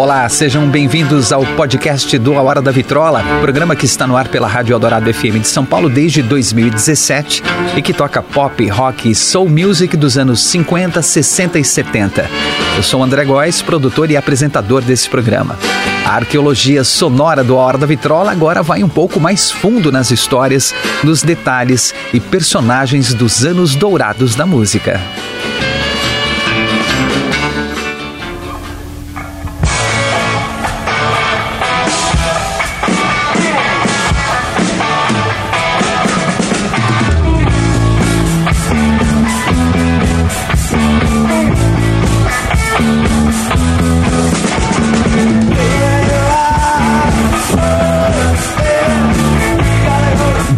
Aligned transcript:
Olá, 0.00 0.26
sejam 0.30 0.66
bem-vindos 0.66 1.30
ao 1.30 1.44
podcast 1.44 2.16
do 2.16 2.34
A 2.38 2.40
Hora 2.40 2.62
da 2.62 2.70
Vitrola, 2.70 3.22
programa 3.42 3.76
que 3.76 3.84
está 3.84 4.06
no 4.06 4.16
ar 4.16 4.28
pela 4.28 4.48
Rádio 4.48 4.72
Eldorado 4.72 5.12
FM 5.12 5.42
de 5.42 5.46
São 5.46 5.62
Paulo 5.62 5.90
desde 5.90 6.22
2017 6.22 7.42
e 7.76 7.82
que 7.82 7.92
toca 7.92 8.22
pop, 8.22 8.66
rock 8.70 9.10
e 9.10 9.14
soul 9.14 9.50
music 9.50 9.98
dos 9.98 10.16
anos 10.16 10.42
50, 10.44 11.02
60 11.02 11.58
e 11.58 11.64
70. 11.64 12.30
Eu 12.78 12.82
sou 12.82 13.04
André 13.04 13.26
Góes, 13.26 13.60
produtor 13.60 14.10
e 14.10 14.16
apresentador 14.16 14.80
desse 14.80 15.06
programa. 15.06 15.58
A 16.06 16.14
arqueologia 16.14 16.82
sonora 16.82 17.44
do 17.44 17.58
A 17.58 17.60
Hora 17.60 17.76
da 17.76 17.86
Vitrola 17.86 18.32
agora 18.32 18.62
vai 18.62 18.82
um 18.82 18.88
pouco 18.88 19.20
mais 19.20 19.50
fundo 19.50 19.92
nas 19.92 20.10
histórias, 20.10 20.74
nos 21.04 21.22
detalhes 21.22 21.94
e 22.14 22.18
personagens 22.18 23.12
dos 23.12 23.44
anos 23.44 23.74
dourados 23.74 24.34
da 24.34 24.46
música. 24.46 24.98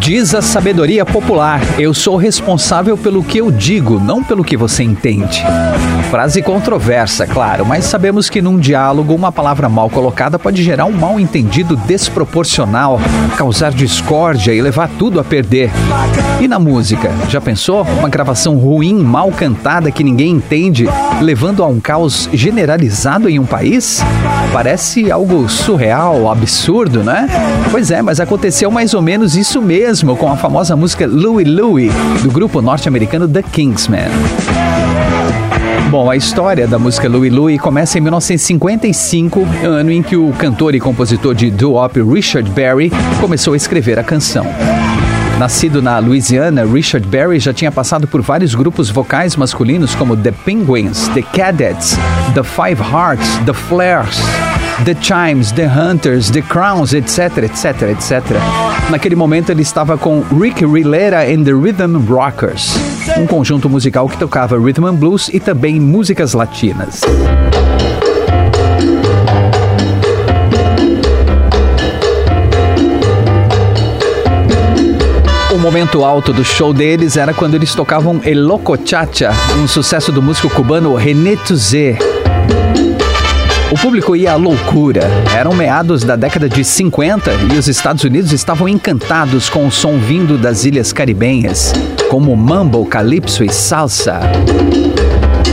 Diz 0.03 0.35
a 0.35 0.43
sabedoria 0.43 1.07
popular: 1.07 1.61
Eu 1.79 1.95
sou 1.95 2.17
responsável 2.17 2.99
pelo 2.99 3.23
que 3.23 3.39
eu 3.39 3.53
digo, 3.53 4.01
não 4.01 4.21
pelo 4.21 4.43
que 4.43 4.57
você 4.57 4.83
entende. 4.83 5.45
Frase 6.11 6.43
controversa, 6.43 7.25
claro, 7.25 7.65
mas 7.65 7.85
sabemos 7.85 8.29
que 8.29 8.43
num 8.43 8.59
diálogo 8.59 9.15
uma 9.15 9.31
palavra 9.31 9.69
mal 9.69 9.89
colocada 9.89 10.41
pode 10.41 10.61
gerar 10.61 10.87
um 10.87 10.93
mal 10.93 11.21
entendido 11.21 11.77
desproporcional, 11.77 13.01
causar 13.37 13.71
discórdia 13.71 14.53
e 14.53 14.61
levar 14.61 14.91
tudo 14.99 15.21
a 15.21 15.25
perder. 15.25 15.71
E 16.41 16.49
na 16.49 16.59
música, 16.59 17.13
já 17.29 17.41
pensou? 17.41 17.83
Uma 17.83 18.09
gravação 18.09 18.57
ruim, 18.57 18.99
mal 18.99 19.31
cantada 19.31 19.93
que 19.93 20.03
ninguém 20.03 20.33
entende, 20.33 20.87
levando 21.21 21.63
a 21.63 21.67
um 21.69 21.79
caos 21.79 22.29
generalizado 22.33 23.29
em 23.29 23.39
um 23.39 23.47
país? 23.47 24.03
Parece 24.53 25.13
algo 25.13 25.49
surreal, 25.49 26.29
absurdo, 26.29 27.05
né? 27.05 27.29
Pois 27.71 27.93
é, 27.93 28.03
mas 28.03 28.19
aconteceu 28.19 28.69
mais 28.69 28.95
ou 28.95 29.01
menos 29.01 29.37
isso 29.37 29.63
mesmo 29.63 29.92
com 30.01 30.33
a 30.33 30.37
famosa 30.39 30.75
música 30.75 31.07
Louie 31.07 31.45
Louie, 31.45 31.91
do 32.23 32.31
grupo 32.31 32.63
norte-americano 32.63 33.29
The 33.29 33.43
Kingsmen. 33.43 34.09
Bom, 35.91 36.11
a 36.11 36.17
história 36.17 36.67
da 36.67 36.79
música 36.79 37.11
Louie 37.11 37.29
Louie 37.29 37.59
começa 37.59 37.99
em 37.99 38.01
1955, 38.01 39.47
ano 39.63 39.91
em 39.93 40.03
que 40.03 40.17
o 40.17 40.33
cantor 40.39 40.75
e 40.75 40.81
compositor 40.81 41.35
de 41.35 41.51
doo-wop 41.51 42.01
Richard 42.03 42.49
Berry 42.53 42.91
começou 43.21 43.53
a 43.53 43.57
escrever 43.57 43.99
a 43.99 44.03
canção. 44.03 44.47
Nascido 45.39 45.83
na 45.83 45.99
Louisiana, 45.99 46.65
Richard 46.65 47.07
Berry 47.07 47.39
já 47.39 47.53
tinha 47.53 47.71
passado 47.71 48.09
por 48.09 48.23
vários 48.23 48.55
grupos 48.55 48.89
vocais 48.89 49.37
masculinos 49.37 49.95
como 49.95 50.17
The 50.17 50.33
Penguins, 50.33 51.09
The 51.09 51.21
Cadets, 51.21 51.99
The 52.33 52.43
Five 52.43 52.81
Hearts, 52.81 53.29
The 53.45 53.53
Flares, 53.53 54.17
The 54.85 54.97
Chimes, 55.01 55.53
The 55.53 55.69
Hunters, 55.69 56.29
The 56.29 56.43
Crowns, 56.43 56.93
etc, 56.93 57.45
etc, 57.45 57.83
etc. 57.91 58.37
Naquele 58.91 59.15
momento 59.15 59.51
ele 59.51 59.63
estava 59.63 59.97
com 59.97 60.25
Rick 60.37 60.67
Rilera 60.67 61.23
and 61.23 61.45
the 61.45 61.53
Rhythm 61.53 61.99
Rockers, 62.09 62.75
um 63.17 63.25
conjunto 63.25 63.71
musical 63.71 64.09
que 64.09 64.17
tocava 64.17 64.59
rhythm 64.59 64.87
and 64.87 64.95
blues 64.97 65.29
e 65.33 65.39
também 65.39 65.79
músicas 65.79 66.33
latinas. 66.33 67.03
O 75.53 75.59
momento 75.59 76.05
alto 76.05 76.33
do 76.33 76.45
show 76.45 76.75
deles 76.75 77.17
era 77.17 77.33
quando 77.33 77.55
eles 77.55 77.73
tocavam 77.73 78.21
El 78.25 78.45
Loco 78.45 78.77
Chacha, 78.85 79.31
um 79.63 79.69
sucesso 79.69 80.11
do 80.11 80.21
músico 80.21 80.51
cubano 80.51 80.97
René 80.97 81.37
Tuzé. 81.37 81.99
O 83.73 83.75
público 83.75 84.15
ia 84.15 84.33
à 84.33 84.37
loucura. 84.37 85.01
Eram 85.35 85.55
meados 85.55 86.05
da 86.05 86.15
década 86.15 86.47
de 86.47 86.63
50 86.63 87.33
e 87.55 87.57
os 87.57 87.69
Estados 87.69 88.05
Unidos 88.05 88.31
estavam 88.31 88.69
encantados 88.69 89.49
com 89.49 89.67
o 89.67 89.73
som 89.73 89.97
vindo 89.97 90.37
das 90.37 90.67
ilhas 90.67 90.93
caribenhas, 90.93 91.73
como 92.11 92.37
mambo, 92.37 92.85
calypso 92.85 93.43
e 93.43 93.51
salsa. 93.51 94.21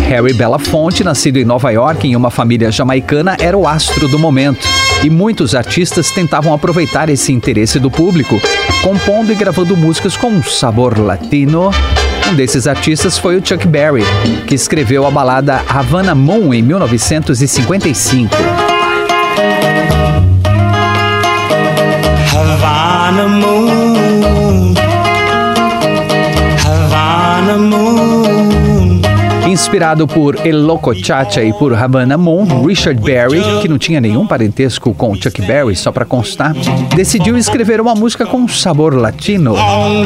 Harry 0.10 0.34
Belafonte, 0.34 1.02
nascido 1.02 1.38
em 1.38 1.46
Nova 1.46 1.72
York 1.72 2.06
em 2.06 2.16
uma 2.18 2.30
família 2.30 2.70
jamaicana, 2.70 3.38
era 3.40 3.58
o 3.58 3.66
astro 3.66 4.10
do 4.10 4.20
momento. 4.20 4.68
E 5.02 5.10
muitos 5.10 5.56
artistas 5.56 6.12
tentavam 6.12 6.54
aproveitar 6.54 7.08
esse 7.08 7.32
interesse 7.32 7.80
do 7.80 7.90
público, 7.90 8.38
compondo 8.84 9.32
e 9.32 9.36
gravando 9.36 9.78
músicas 9.78 10.18
com 10.18 10.28
um 10.28 10.44
sabor 10.44 11.00
latino. 11.00 11.72
Um 12.30 12.36
desses 12.36 12.68
artistas 12.68 13.18
foi 13.18 13.38
o 13.38 13.46
Chuck 13.46 13.68
Berry, 13.68 14.04
que 14.46 14.54
escreveu 14.54 15.08
a 15.08 15.10
balada 15.10 15.64
Havana 15.68 16.14
Moon 16.14 16.54
em 16.54 16.62
1955. 16.62 18.69
Inspirado 29.70 30.08
por 30.08 30.36
El 30.48 30.66
Loco 30.66 30.96
Chacha 30.96 31.44
e 31.44 31.54
por 31.54 31.76
Havana 31.76 32.18
Moon, 32.18 32.66
Richard 32.66 33.00
Berry, 33.00 33.40
que 33.62 33.68
não 33.68 33.78
tinha 33.78 34.02
nenhum 34.02 34.26
parentesco 34.26 34.96
com 34.96 35.14
Chuck 35.14 35.40
Berry, 35.44 35.76
só 35.76 35.92
para 35.92 36.06
constar, 36.06 36.56
decidiu 36.96 37.38
escrever 37.38 37.80
uma 37.80 37.94
música 37.94 38.26
com 38.26 38.48
sabor 38.48 38.96
latino. 38.96 39.54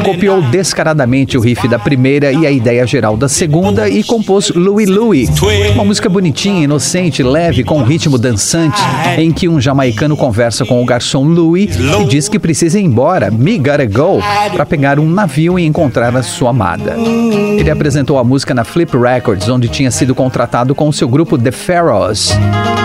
Copiou 0.04 0.42
descaradamente 0.42 1.38
o 1.38 1.40
riff 1.40 1.66
da 1.66 1.78
primeira 1.78 2.30
e 2.30 2.46
a 2.46 2.50
ideia 2.50 2.86
geral 2.86 3.16
da 3.16 3.26
segunda 3.26 3.88
e 3.88 4.04
compôs 4.04 4.50
Louie 4.50 4.84
Louie, 4.84 5.30
uma 5.72 5.84
música 5.84 6.10
bonitinha, 6.10 6.64
inocente, 6.64 7.22
leve, 7.22 7.64
com 7.64 7.78
um 7.78 7.84
ritmo 7.84 8.18
dançante, 8.18 8.82
em 9.16 9.32
que 9.32 9.48
um 9.48 9.58
jamaicano 9.58 10.14
conversa 10.14 10.66
com 10.66 10.82
o 10.82 10.84
garçom 10.84 11.24
Louie 11.24 11.70
e 12.02 12.04
diz 12.04 12.28
que 12.28 12.38
precisa 12.38 12.78
ir 12.78 12.84
embora, 12.84 13.30
me 13.30 13.56
gotta 13.56 13.86
go, 13.86 14.20
para 14.52 14.66
pegar 14.66 15.00
um 15.00 15.08
navio 15.08 15.58
e 15.58 15.64
encontrar 15.64 16.14
a 16.14 16.22
sua 16.22 16.50
amada. 16.50 16.98
Ele 16.98 17.70
apresentou 17.70 18.18
a 18.18 18.24
música 18.24 18.52
na 18.52 18.62
Flip 18.62 18.94
Records, 18.94 19.53
onde 19.54 19.68
tinha 19.68 19.90
sido 19.90 20.14
contratado 20.14 20.74
com 20.74 20.90
seu 20.92 21.08
grupo 21.08 21.38
The 21.38 21.50
Pharaohs. 21.50 22.30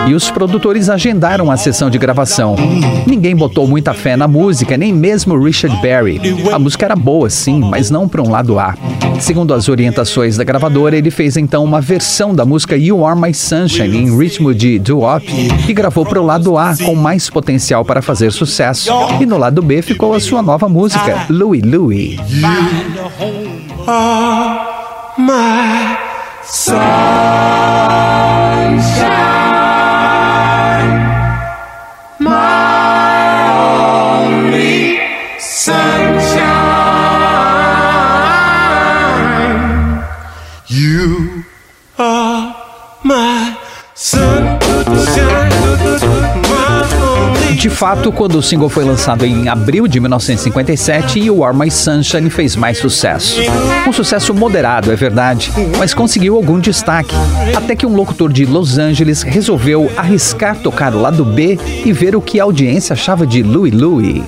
E 0.08 0.14
os 0.14 0.30
produtores 0.30 0.88
agendaram 0.88 1.50
a 1.50 1.56
sessão 1.56 1.90
de 1.90 1.98
gravação. 1.98 2.56
Ninguém 3.06 3.36
botou 3.36 3.66
muita 3.66 3.92
fé 3.92 4.16
na 4.16 4.26
música, 4.26 4.76
nem 4.76 4.92
mesmo 4.92 5.38
Richard 5.38 5.76
Berry. 5.82 6.20
A 6.52 6.58
música 6.58 6.86
era 6.86 6.96
boa, 6.96 7.28
sim, 7.28 7.60
mas 7.60 7.90
não 7.90 8.08
para 8.08 8.22
um 8.22 8.30
lado 8.30 8.58
A. 8.58 8.74
Segundo 9.20 9.52
as 9.52 9.68
orientações 9.68 10.36
da 10.36 10.44
gravadora, 10.44 10.96
ele 10.96 11.10
fez 11.10 11.36
então 11.36 11.62
uma 11.62 11.80
versão 11.80 12.34
da 12.34 12.46
música 12.46 12.76
You 12.76 13.04
Are 13.04 13.20
My 13.20 13.34
Sunshine 13.34 13.98
em 13.98 14.18
ritmo 14.18 14.54
de 14.54 14.78
doo-wop 14.78 15.26
e 15.68 15.72
gravou 15.74 16.06
para 16.06 16.20
o 16.20 16.24
lado 16.24 16.56
A 16.56 16.74
com 16.76 16.94
mais 16.94 17.28
potencial 17.28 17.84
para 17.84 18.00
fazer 18.00 18.32
sucesso. 18.32 18.90
E 19.20 19.26
no 19.26 19.36
lado 19.36 19.60
B 19.60 19.82
ficou 19.82 20.14
a 20.14 20.20
sua 20.20 20.40
nova 20.40 20.68
música, 20.68 21.26
Louie 21.28 21.60
Louie. 21.60 22.18
are 23.90 25.18
my 25.18 26.09
sunshine, 26.52 26.80
fato, 47.80 48.12
quando 48.12 48.34
o 48.34 48.42
single 48.42 48.68
foi 48.68 48.84
lançado 48.84 49.24
em 49.24 49.48
abril 49.48 49.88
de 49.88 49.98
1957, 50.00 51.18
You 51.18 51.42
Are 51.42 51.56
My 51.56 51.70
Sunshine 51.70 52.28
fez 52.28 52.54
mais 52.54 52.76
sucesso. 52.76 53.40
Um 53.88 53.92
sucesso 53.92 54.34
moderado, 54.34 54.92
é 54.92 54.96
verdade, 54.96 55.50
mas 55.78 55.94
conseguiu 55.94 56.36
algum 56.36 56.60
destaque. 56.60 57.14
Até 57.56 57.74
que 57.74 57.86
um 57.86 57.96
locutor 57.96 58.30
de 58.30 58.44
Los 58.44 58.76
Angeles 58.76 59.22
resolveu 59.22 59.90
arriscar 59.96 60.58
tocar 60.58 60.94
o 60.94 61.00
lado 61.00 61.24
B 61.24 61.58
e 61.82 61.90
ver 61.90 62.14
o 62.14 62.20
que 62.20 62.38
a 62.38 62.42
audiência 62.42 62.92
achava 62.92 63.26
de 63.26 63.42
Louie 63.42 63.70
Louie. 63.70 64.24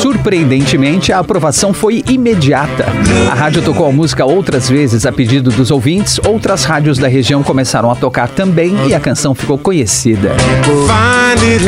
Surpreendentemente, 0.00 1.12
a 1.12 1.18
aprovação 1.18 1.72
foi 1.72 2.02
imediata. 2.08 2.86
A 3.30 3.34
rádio 3.34 3.62
tocou 3.62 3.86
a 3.86 3.92
música 3.92 4.24
outras 4.24 4.68
vezes 4.68 5.06
a 5.06 5.12
pedido 5.12 5.50
dos 5.50 5.70
ouvintes, 5.70 6.20
outras 6.26 6.64
rádios 6.64 6.98
da 6.98 7.08
região 7.08 7.42
começaram 7.42 7.90
a 7.90 7.94
tocar 7.94 8.28
também 8.28 8.74
e 8.88 8.94
a 8.94 9.00
canção 9.00 9.34
ficou 9.34 9.58
conhecida. 9.58 10.34
Fine 10.86 11.60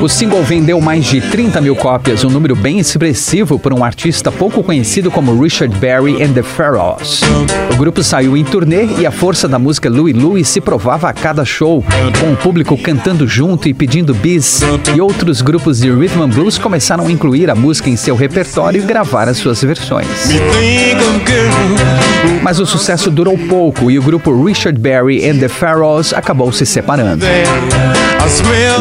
O 0.00 0.08
single 0.08 0.42
vendeu 0.42 0.80
mais 0.80 1.04
de 1.04 1.20
30 1.20 1.60
mil 1.60 1.76
cópias, 1.76 2.24
um 2.24 2.30
número 2.30 2.56
bem 2.56 2.78
expressivo 2.78 3.58
por 3.58 3.72
um 3.72 3.84
artista 3.84 4.32
pouco 4.32 4.62
conhecido 4.62 5.10
como 5.10 5.40
Richard 5.40 5.76
Berry 5.78 6.22
and 6.22 6.32
the 6.32 6.42
Pharaohs. 6.42 7.20
O 7.72 7.76
grupo 7.76 8.02
saiu 8.02 8.36
em 8.36 8.44
turnê 8.44 8.86
e 8.98 9.06
a 9.06 9.10
força 9.10 9.46
da 9.48 9.58
música 9.58 9.88
Louie 9.88 10.12
Louie 10.12 10.44
se 10.44 10.60
provava 10.60 11.08
a 11.08 11.12
cada 11.12 11.44
show, 11.44 11.84
com 12.20 12.32
o 12.32 12.36
público 12.36 12.76
cantando 12.76 13.26
junto 13.26 13.68
e 13.68 13.74
pedindo 13.74 14.12
bis, 14.14 14.60
e 14.94 15.00
outros 15.00 15.40
grupos 15.40 15.80
de 15.80 15.90
rhythm 15.90 16.22
and 16.22 16.30
blues 16.30 16.58
começaram 16.58 17.06
a 17.06 17.12
incluir 17.12 17.50
a 17.50 17.54
música 17.54 17.88
em 17.88 17.96
seu 17.96 18.14
repertório 18.16 18.82
e 18.82 18.84
gravar 18.84 19.28
as 19.28 19.36
suas 19.36 19.62
versões. 19.62 20.08
Mas 22.42 22.58
o 22.58 22.66
sucesso 22.66 23.10
durou 23.10 23.38
pouco 23.38 23.90
e 23.90 23.98
o 23.98 24.02
grupo 24.02 24.44
Richard 24.44 24.78
Berry 24.78 25.28
and 25.28 25.38
the 25.38 25.48
Pharaohs 25.48 26.12
acabou 26.12 26.51
se 26.52 26.66
separando. 26.66 27.24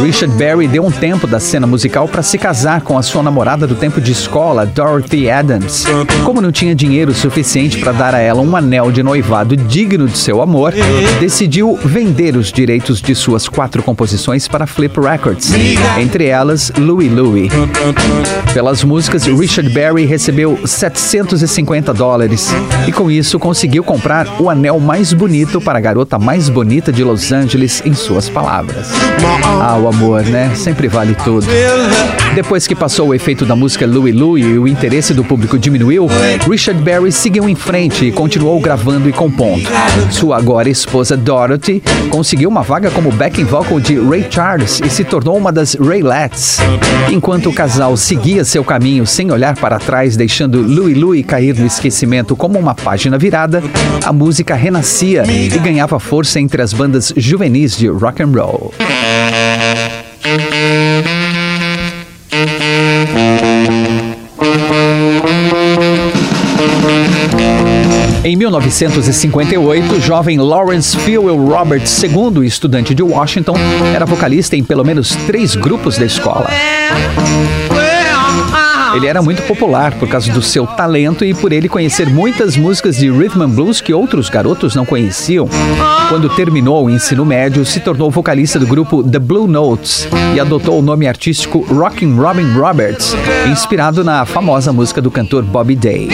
Richard 0.03 0.35
Berry 0.35 0.67
deu 0.67 0.85
um 0.85 0.91
tempo 0.91 1.27
da 1.27 1.39
cena 1.39 1.67
musical 1.67 2.07
para 2.07 2.23
se 2.23 2.37
casar 2.37 2.81
com 2.81 2.97
a 2.97 3.01
sua 3.01 3.21
namorada 3.21 3.67
do 3.67 3.75
tempo 3.75 3.99
de 3.99 4.11
escola, 4.11 4.65
Dorothy 4.65 5.29
Adams. 5.29 5.85
Como 6.23 6.41
não 6.41 6.51
tinha 6.51 6.73
dinheiro 6.73 7.13
suficiente 7.13 7.77
para 7.77 7.91
dar 7.91 8.15
a 8.15 8.19
ela 8.19 8.41
um 8.41 8.55
anel 8.55 8.91
de 8.91 9.03
noivado 9.03 9.55
digno 9.55 10.07
de 10.07 10.17
seu 10.17 10.41
amor, 10.41 10.73
decidiu 11.19 11.77
vender 11.83 12.35
os 12.37 12.51
direitos 12.51 13.01
de 13.01 13.13
suas 13.13 13.47
quatro 13.47 13.83
composições 13.83 14.47
para 14.47 14.65
Flip 14.65 14.99
Records, 14.99 15.51
entre 15.99 16.25
elas 16.25 16.71
Louie 16.77 17.09
Louie. 17.09 17.49
Pelas 18.53 18.83
músicas, 18.83 19.25
Richard 19.25 19.69
Berry 19.69 20.05
recebeu 20.05 20.59
750 20.65 21.93
dólares 21.93 22.49
e 22.87 22.91
com 22.91 23.09
isso 23.11 23.37
conseguiu 23.37 23.83
comprar 23.83 24.27
o 24.39 24.49
anel 24.49 24.79
mais 24.79 25.13
bonito 25.13 25.59
para 25.59 25.77
a 25.77 25.81
garota 25.81 26.17
mais 26.17 26.49
bonita 26.49 26.91
de 26.91 27.03
Los 27.03 27.31
Angeles, 27.31 27.60
em 27.85 27.93
suas 27.93 28.27
palavras. 28.27 28.89
Ah, 29.61 29.77
o 29.77 29.87
amor, 29.87 30.23
né? 30.23 30.51
Sempre 30.55 30.87
vale 30.87 31.15
tudo. 31.23 31.45
Depois 32.33 32.65
que 32.65 32.73
passou 32.73 33.09
o 33.09 33.13
efeito 33.13 33.45
da 33.45 33.55
música 33.55 33.85
Louie 33.85 34.11
Louie 34.11 34.43
e 34.43 34.57
o 34.57 34.67
interesse 34.67 35.13
do 35.13 35.23
público 35.23 35.59
diminuiu, 35.59 36.07
Richard 36.49 36.81
Berry 36.81 37.11
seguiu 37.11 37.47
em 37.47 37.53
frente 37.53 38.05
e 38.05 38.11
continuou 38.11 38.59
gravando 38.59 39.07
e 39.07 39.13
compondo. 39.13 39.69
Sua 40.09 40.37
agora 40.37 40.69
esposa 40.69 41.15
Dorothy 41.15 41.83
conseguiu 42.09 42.49
uma 42.49 42.63
vaga 42.63 42.89
como 42.89 43.11
backing 43.11 43.43
vocal 43.43 43.79
de 43.79 43.99
Ray 43.99 44.25
Charles 44.27 44.81
e 44.83 44.89
se 44.89 45.03
tornou 45.03 45.37
uma 45.37 45.51
das 45.51 45.75
Raylets. 45.75 46.57
Enquanto 47.11 47.49
o 47.49 47.53
casal 47.53 47.95
seguia 47.95 48.43
seu 48.43 48.63
caminho 48.63 49.05
sem 49.05 49.31
olhar 49.31 49.55
para 49.55 49.77
trás, 49.77 50.17
deixando 50.17 50.61
Louie 50.61 50.95
Louie 50.95 51.23
cair 51.23 51.55
no 51.59 51.67
esquecimento 51.67 52.35
como 52.35 52.57
uma 52.57 52.73
página 52.73 53.19
virada, 53.19 53.61
a 54.03 54.11
música 54.11 54.55
renascia 54.55 55.23
e 55.27 55.49
ganhava 55.59 55.99
força 55.99 56.39
entre 56.39 56.61
as 56.61 56.73
bandas 56.73 57.13
juvenis 57.15 57.50
de 57.51 57.89
rock 57.89 58.21
and 58.21 58.31
roll. 58.33 58.73
Em 68.23 68.35
1958, 68.35 69.93
o 69.93 69.99
jovem 69.99 70.37
Lawrence 70.37 70.95
Fewell 70.95 71.35
Roberts, 71.37 72.01
II 72.03 72.45
estudante 72.45 72.95
de 72.95 73.03
Washington, 73.03 73.55
era 73.93 74.05
vocalista 74.05 74.55
em 74.55 74.63
pelo 74.63 74.85
menos 74.85 75.15
três 75.27 75.55
grupos 75.55 75.97
da 75.97 76.05
escola. 76.05 76.47
Ele 78.95 79.07
era 79.07 79.21
muito 79.21 79.41
popular 79.43 79.93
por 79.93 80.07
causa 80.07 80.31
do 80.31 80.41
seu 80.41 80.67
talento 80.67 81.23
e 81.23 81.33
por 81.33 81.51
ele 81.51 81.69
conhecer 81.69 82.09
muitas 82.09 82.57
músicas 82.57 82.97
de 82.97 83.09
rhythm 83.09 83.41
and 83.43 83.49
blues 83.49 83.81
que 83.81 83.93
outros 83.93 84.29
garotos 84.29 84.75
não 84.75 84.85
conheciam. 84.85 85.47
Quando 86.09 86.29
terminou 86.29 86.85
o 86.85 86.89
ensino 86.89 87.25
médio, 87.25 87.65
se 87.65 87.79
tornou 87.79 88.11
vocalista 88.11 88.59
do 88.59 88.67
grupo 88.67 89.03
The 89.03 89.19
Blue 89.19 89.47
Notes 89.47 90.07
e 90.35 90.39
adotou 90.39 90.79
o 90.79 90.81
nome 90.81 91.07
artístico 91.07 91.59
Rockin' 91.59 92.15
Robin 92.15 92.51
Roberts, 92.53 93.15
inspirado 93.49 94.03
na 94.03 94.25
famosa 94.25 94.73
música 94.73 95.01
do 95.01 95.09
cantor 95.09 95.43
Bobby 95.43 95.75
Day. 95.75 96.09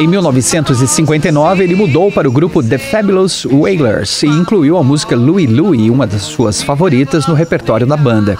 Em 0.00 0.08
1959, 0.08 1.62
ele 1.62 1.76
mudou 1.76 2.10
para 2.10 2.28
o 2.28 2.32
grupo 2.32 2.62
The 2.62 2.78
Fabulous 2.78 3.44
Wailers 3.44 4.24
e 4.24 4.26
incluiu 4.26 4.76
a 4.76 4.82
música 4.82 5.14
Louie 5.14 5.46
Louie, 5.46 5.88
uma 5.88 6.06
das 6.06 6.22
suas 6.22 6.62
favoritas, 6.62 7.26
no 7.26 7.34
repertório 7.34 7.86
da 7.86 7.96
banda. 7.96 8.36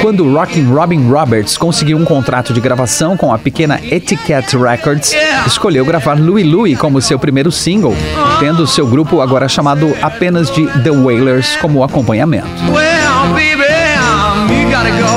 Quando 0.00 0.32
Rockin' 0.32 0.72
Robin 0.72 1.08
Roberts 1.14 1.56
conseguiu 1.56 1.96
um 1.96 2.04
contrato 2.04 2.52
de 2.52 2.60
gravação 2.60 3.16
com 3.16 3.32
a 3.32 3.38
pequena 3.38 3.80
Etiquette 3.88 4.56
Records, 4.56 5.12
escolheu 5.46 5.84
gravar 5.84 6.18
Louie 6.18 6.42
Louie 6.42 6.74
como 6.74 7.00
seu 7.00 7.20
primeiro 7.20 7.52
single, 7.52 7.94
tendo 8.40 8.66
seu 8.66 8.84
grupo 8.84 9.20
agora 9.20 9.48
chamado 9.48 9.94
apenas 10.02 10.50
de 10.50 10.66
The 10.82 10.90
Wailers 10.90 11.56
como 11.58 11.84
acompanhamento. 11.84 12.48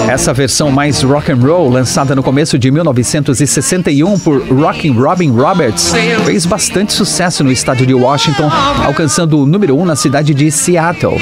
Essa 0.07 0.33
versão 0.33 0.71
mais 0.71 1.01
rock 1.01 1.31
and 1.31 1.37
roll, 1.37 1.69
lançada 1.69 2.15
no 2.15 2.23
começo 2.23 2.57
de 2.57 2.71
1961 2.71 4.19
por 4.19 4.41
Rockin' 4.47 4.91
Robin 4.91 5.31
Roberts, 5.31 5.93
fez 6.25 6.45
bastante 6.45 6.93
sucesso 6.93 7.43
no 7.43 7.51
estado 7.51 7.85
de 7.85 7.93
Washington, 7.93 8.49
alcançando 8.85 9.39
o 9.39 9.45
número 9.45 9.75
1 9.75 9.81
um 9.81 9.85
na 9.85 9.95
cidade 9.95 10.33
de 10.33 10.49
Seattle. 10.49 11.17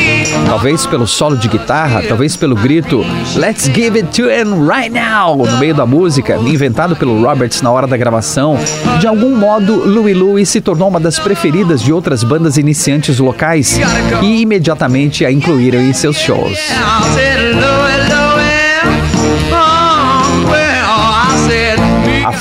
Talvez 0.45 0.85
pelo 0.85 1.07
solo 1.07 1.35
de 1.35 1.47
guitarra, 1.47 2.03
talvez 2.07 2.35
pelo 2.35 2.55
grito 2.55 3.03
Let's 3.35 3.65
give 3.65 3.97
it 3.97 4.09
to 4.21 4.29
him 4.29 4.67
right 4.67 4.89
now 4.89 5.35
no 5.35 5.57
meio 5.57 5.73
da 5.73 5.85
música, 5.85 6.37
inventado 6.37 6.95
pelo 6.95 7.21
Roberts 7.23 7.61
na 7.61 7.71
hora 7.71 7.87
da 7.87 7.97
gravação. 7.97 8.57
De 8.99 9.07
algum 9.07 9.35
modo, 9.35 9.75
Louie 9.75 10.13
Louie 10.13 10.45
se 10.45 10.61
tornou 10.61 10.89
uma 10.89 10.99
das 10.99 11.17
preferidas 11.17 11.81
de 11.81 11.91
outras 11.91 12.23
bandas 12.23 12.57
iniciantes 12.57 13.19
locais 13.19 13.79
e 14.21 14.41
imediatamente 14.41 15.25
a 15.25 15.31
incluíram 15.31 15.81
em 15.81 15.93
seus 15.93 16.17
shows. 16.17 16.59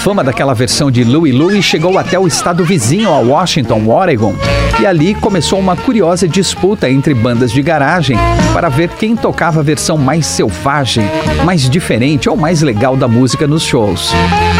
Fama 0.04 0.22
daquela 0.22 0.52
versão 0.52 0.90
de 0.90 1.02
Louie 1.02 1.32
Louie 1.32 1.62
chegou 1.62 1.96
até 1.96 2.18
o 2.18 2.26
estado 2.26 2.62
vizinho 2.62 3.08
a 3.08 3.20
Washington, 3.20 3.88
Oregon, 3.88 4.34
e 4.78 4.84
ali 4.84 5.14
começou 5.14 5.58
uma 5.58 5.74
curiosa 5.76 6.28
disputa 6.28 6.90
entre 6.90 7.14
bandas 7.14 7.50
de 7.50 7.62
garagem 7.62 8.18
para 8.52 8.68
ver 8.68 8.90
quem 8.90 9.16
tocava 9.16 9.60
a 9.60 9.62
versão 9.62 9.96
mais 9.96 10.26
selvagem, 10.26 11.06
mais 11.42 11.70
diferente 11.70 12.28
ou 12.28 12.36
mais 12.36 12.60
legal 12.60 12.98
da 12.98 13.08
música 13.08 13.46
nos 13.46 13.62
shows. 13.62 14.12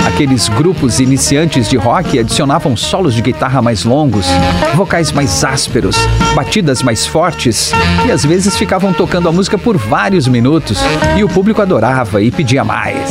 Aqueles 0.07 0.49
grupos 0.49 1.01
iniciantes 1.01 1.69
de 1.69 1.77
rock 1.77 2.19
adicionavam 2.19 2.77
solos 2.77 3.15
de 3.15 3.23
guitarra 3.23 3.63
mais 3.63 3.85
longos, 3.85 4.27
vocais 4.75 5.11
mais 5.11 5.43
ásperos, 5.45 5.97
batidas 6.35 6.83
mais 6.83 7.07
fortes 7.07 7.73
e 8.07 8.13
às 8.13 8.25
vezes 8.25 8.57
ficavam 8.57 8.93
tocando 8.93 9.29
a 9.29 9.33
música 9.33 9.57
por 9.59 9.77
vários 9.77 10.29
minutos 10.29 10.79
e 11.17 11.25
o 11.25 11.29
público 11.29 11.63
adorava 11.63 12.23
e 12.23 12.31
pedia 12.31 12.65
mais. 12.65 13.11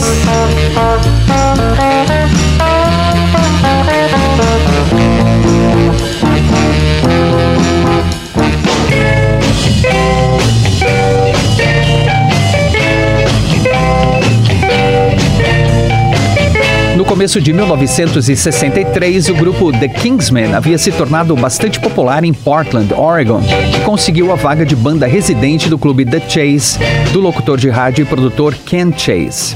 Começo 17.14 17.40
de 17.40 17.54
1963, 17.54 19.30
o 19.30 19.36
grupo 19.36 19.72
The 19.72 19.88
Kingsmen 19.88 20.56
havia 20.56 20.80
se 20.80 20.92
tornado 20.92 21.36
bastante 21.36 21.80
popular 21.80 22.24
em 22.24 22.34
Portland, 22.34 22.92
Oregon, 22.92 23.40
e 23.72 23.80
conseguiu 23.82 24.32
a 24.32 24.36
vaga 24.36 24.66
de 24.66 24.76
banda 24.76 25.06
residente 25.06 25.70
do 25.70 25.78
clube 25.78 26.06
The 26.06 26.20
Chase, 26.28 26.80
do 27.12 27.22
locutor 27.22 27.60
de 27.60 27.70
rádio 27.70 28.02
e 28.02 28.06
produtor 28.06 28.56
Ken 28.66 28.92
Chase. 28.98 29.56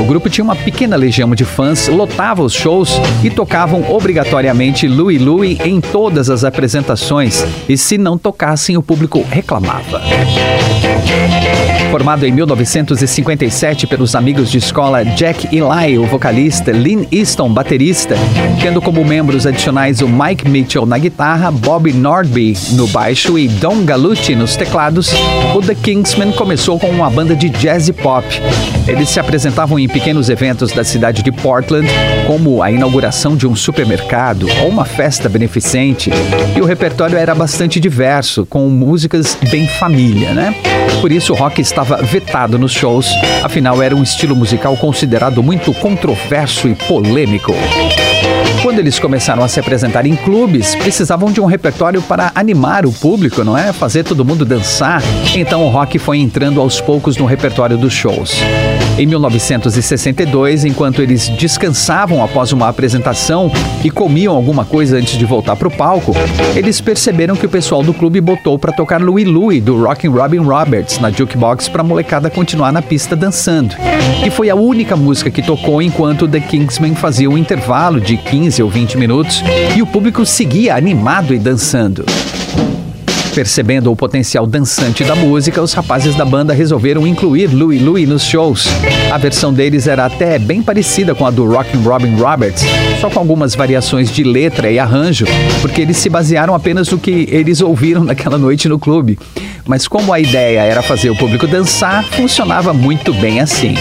O 0.00 0.04
grupo 0.04 0.30
tinha 0.30 0.42
uma 0.42 0.56
pequena 0.56 0.96
legião 0.96 1.34
de 1.34 1.44
fãs, 1.44 1.88
lotava 1.88 2.42
os 2.42 2.54
shows 2.54 2.98
e 3.22 3.28
tocavam 3.28 3.84
obrigatoriamente 3.92 4.88
Louie 4.88 5.18
Louie 5.18 5.60
em 5.62 5.82
todas 5.82 6.30
as 6.30 6.42
apresentações, 6.42 7.44
e 7.68 7.76
se 7.76 7.98
não 7.98 8.16
tocassem, 8.16 8.78
o 8.78 8.82
público 8.82 9.22
reclamava. 9.28 10.00
Formado 11.90 12.26
em 12.26 12.32
1957 12.32 13.86
pelos 13.86 14.16
amigos 14.16 14.50
de 14.50 14.58
escola 14.58 15.04
Jack 15.04 15.54
Eli, 15.54 15.98
o 15.98 16.06
vocalista, 16.06 16.72
Easton, 17.10 17.52
baterista, 17.52 18.16
tendo 18.60 18.80
como 18.80 19.04
membros 19.04 19.46
adicionais 19.46 20.00
o 20.00 20.08
Mike 20.08 20.48
Mitchell 20.48 20.86
na 20.86 20.98
guitarra, 20.98 21.50
Bob 21.50 21.92
Nordby 21.92 22.56
no 22.72 22.86
baixo 22.86 23.38
e 23.38 23.48
Don 23.48 23.84
Gallucci 23.84 24.34
nos 24.34 24.56
teclados, 24.56 25.12
o 25.54 25.60
The 25.60 25.74
Kingsmen 25.74 26.32
começou 26.32 26.78
com 26.78 26.88
uma 26.88 27.10
banda 27.10 27.34
de 27.34 27.48
jazz 27.48 27.88
e 27.88 27.92
pop. 27.92 28.26
Eles 28.86 29.08
se 29.08 29.18
apresentavam 29.18 29.78
em 29.78 29.88
pequenos 29.88 30.28
eventos 30.28 30.72
da 30.72 30.84
cidade 30.84 31.22
de 31.22 31.32
Portland, 31.32 31.88
como 32.26 32.62
a 32.62 32.70
inauguração 32.70 33.36
de 33.36 33.46
um 33.46 33.54
supermercado 33.54 34.46
ou 34.62 34.68
uma 34.68 34.84
festa 34.84 35.28
beneficente, 35.28 36.10
e 36.56 36.60
o 36.60 36.64
repertório 36.64 37.18
era 37.18 37.34
bastante 37.34 37.78
diverso, 37.78 38.46
com 38.46 38.68
músicas 38.68 39.36
bem 39.50 39.66
família, 39.66 40.32
né? 40.32 40.54
Por 41.00 41.12
isso 41.12 41.32
o 41.32 41.36
rock 41.36 41.60
estava 41.60 41.96
vetado 41.96 42.58
nos 42.58 42.72
shows, 42.72 43.08
afinal 43.42 43.82
era 43.82 43.94
um 43.94 44.02
estilo 44.02 44.34
musical 44.34 44.76
considerado 44.76 45.42
muito 45.42 45.72
controverso 45.74 46.68
e 46.68 46.74
polêmico. 46.74 47.52
Quando 48.62 48.78
eles 48.78 48.98
começaram 48.98 49.44
a 49.44 49.48
se 49.48 49.60
apresentar 49.60 50.06
em 50.06 50.16
clubes, 50.16 50.74
precisavam 50.74 51.30
de 51.30 51.40
um 51.40 51.44
repertório 51.44 52.00
para 52.00 52.32
animar 52.34 52.86
o 52.86 52.92
público, 52.92 53.44
não 53.44 53.58
é? 53.58 53.72
Fazer 53.72 54.04
todo 54.04 54.24
mundo 54.24 54.44
dançar. 54.44 55.02
Então 55.36 55.62
o 55.62 55.68
rock 55.68 55.98
foi 55.98 56.18
entrando 56.18 56.60
aos 56.60 56.80
poucos 56.80 57.18
no 57.18 57.26
repertório 57.26 57.76
dos 57.76 57.92
shows. 57.92 58.40
Em 58.96 59.06
1962, 59.06 60.64
enquanto 60.64 61.02
eles 61.02 61.28
descansavam 61.28 62.22
após 62.22 62.52
uma 62.52 62.68
apresentação 62.68 63.50
e 63.82 63.90
comiam 63.90 64.36
alguma 64.36 64.64
coisa 64.64 64.96
antes 64.96 65.18
de 65.18 65.24
voltar 65.24 65.56
para 65.56 65.66
o 65.66 65.70
palco, 65.70 66.12
eles 66.54 66.80
perceberam 66.80 67.34
que 67.34 67.44
o 67.44 67.48
pessoal 67.48 67.82
do 67.82 67.92
clube 67.92 68.20
botou 68.20 68.56
para 68.56 68.72
tocar 68.72 69.02
Louie 69.02 69.24
Louie 69.24 69.60
do 69.60 69.82
Rockin' 69.82 70.08
Robin 70.08 70.38
Roberts 70.38 71.00
na 71.00 71.10
jukebox 71.10 71.68
para 71.68 71.80
a 71.80 71.84
molecada 71.84 72.30
continuar 72.30 72.70
na 72.70 72.80
pista 72.80 73.16
dançando. 73.16 73.74
E 74.24 74.30
foi 74.30 74.48
a 74.48 74.54
única 74.54 74.94
música 74.94 75.28
que 75.28 75.42
tocou 75.42 75.82
enquanto 75.82 76.28
The 76.28 76.38
Kingsmen 76.38 76.94
fazia 76.94 77.28
um 77.28 77.36
intervalo 77.36 78.00
de 78.00 78.16
15 78.16 78.62
ou 78.62 78.70
20 78.70 78.96
minutos 78.96 79.42
e 79.76 79.82
o 79.82 79.86
público 79.86 80.24
seguia 80.24 80.76
animado 80.76 81.34
e 81.34 81.38
dançando. 81.40 82.04
Percebendo 83.34 83.90
o 83.90 83.96
potencial 83.96 84.46
dançante 84.46 85.02
da 85.02 85.16
música, 85.16 85.60
os 85.60 85.72
rapazes 85.72 86.14
da 86.14 86.24
banda 86.24 86.54
resolveram 86.54 87.04
incluir 87.04 87.48
Louie 87.52 87.80
Louie 87.80 88.06
nos 88.06 88.22
shows. 88.24 88.68
A 89.10 89.18
versão 89.18 89.52
deles 89.52 89.88
era 89.88 90.06
até 90.06 90.38
bem 90.38 90.62
parecida 90.62 91.16
com 91.16 91.26
a 91.26 91.30
do 91.32 91.44
Rockin' 91.44 91.82
Robin 91.82 92.14
Roberts, 92.14 92.62
só 93.00 93.10
com 93.10 93.18
algumas 93.18 93.56
variações 93.56 94.12
de 94.12 94.22
letra 94.22 94.70
e 94.70 94.78
arranjo, 94.78 95.26
porque 95.60 95.82
eles 95.82 95.96
se 95.96 96.08
basearam 96.08 96.54
apenas 96.54 96.88
no 96.90 96.98
que 96.98 97.26
eles 97.28 97.60
ouviram 97.60 98.04
naquela 98.06 98.38
noite 98.38 98.68
no 98.68 98.78
clube. 98.78 99.18
Mas 99.66 99.88
como 99.88 100.12
a 100.12 100.20
ideia 100.20 100.60
era 100.60 100.80
fazer 100.80 101.10
o 101.10 101.16
público 101.16 101.48
dançar, 101.48 102.04
funcionava 102.04 102.72
muito 102.72 103.12
bem 103.14 103.40
assim. 103.40 103.74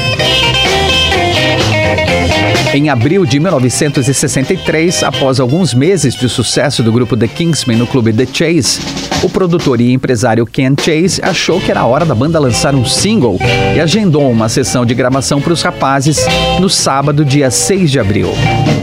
Em 2.73 2.89
abril 2.89 3.23
de 3.23 3.39
1963, 3.39 5.03
após 5.03 5.39
alguns 5.39 5.75
meses 5.75 6.15
de 6.15 6.27
sucesso 6.27 6.81
do 6.81 6.91
grupo 6.91 7.15
The 7.15 7.27
Kingsmen 7.27 7.77
no 7.77 7.85
clube 7.85 8.11
The 8.11 8.25
Chase, 8.25 8.79
o 9.21 9.29
produtor 9.29 9.79
e 9.79 9.93
empresário 9.93 10.43
Ken 10.43 10.73
Chase 10.75 11.21
achou 11.21 11.61
que 11.61 11.69
era 11.69 11.85
hora 11.85 12.03
da 12.03 12.15
banda 12.15 12.39
lançar 12.39 12.73
um 12.73 12.83
single 12.83 13.37
e 13.75 13.79
agendou 13.79 14.27
uma 14.31 14.49
sessão 14.49 14.87
de 14.87 14.95
gravação 14.95 15.39
para 15.39 15.53
os 15.53 15.61
rapazes 15.61 16.25
no 16.59 16.67
sábado, 16.67 17.23
dia 17.23 17.51
6 17.51 17.91
de 17.91 17.99
abril. 17.99 18.29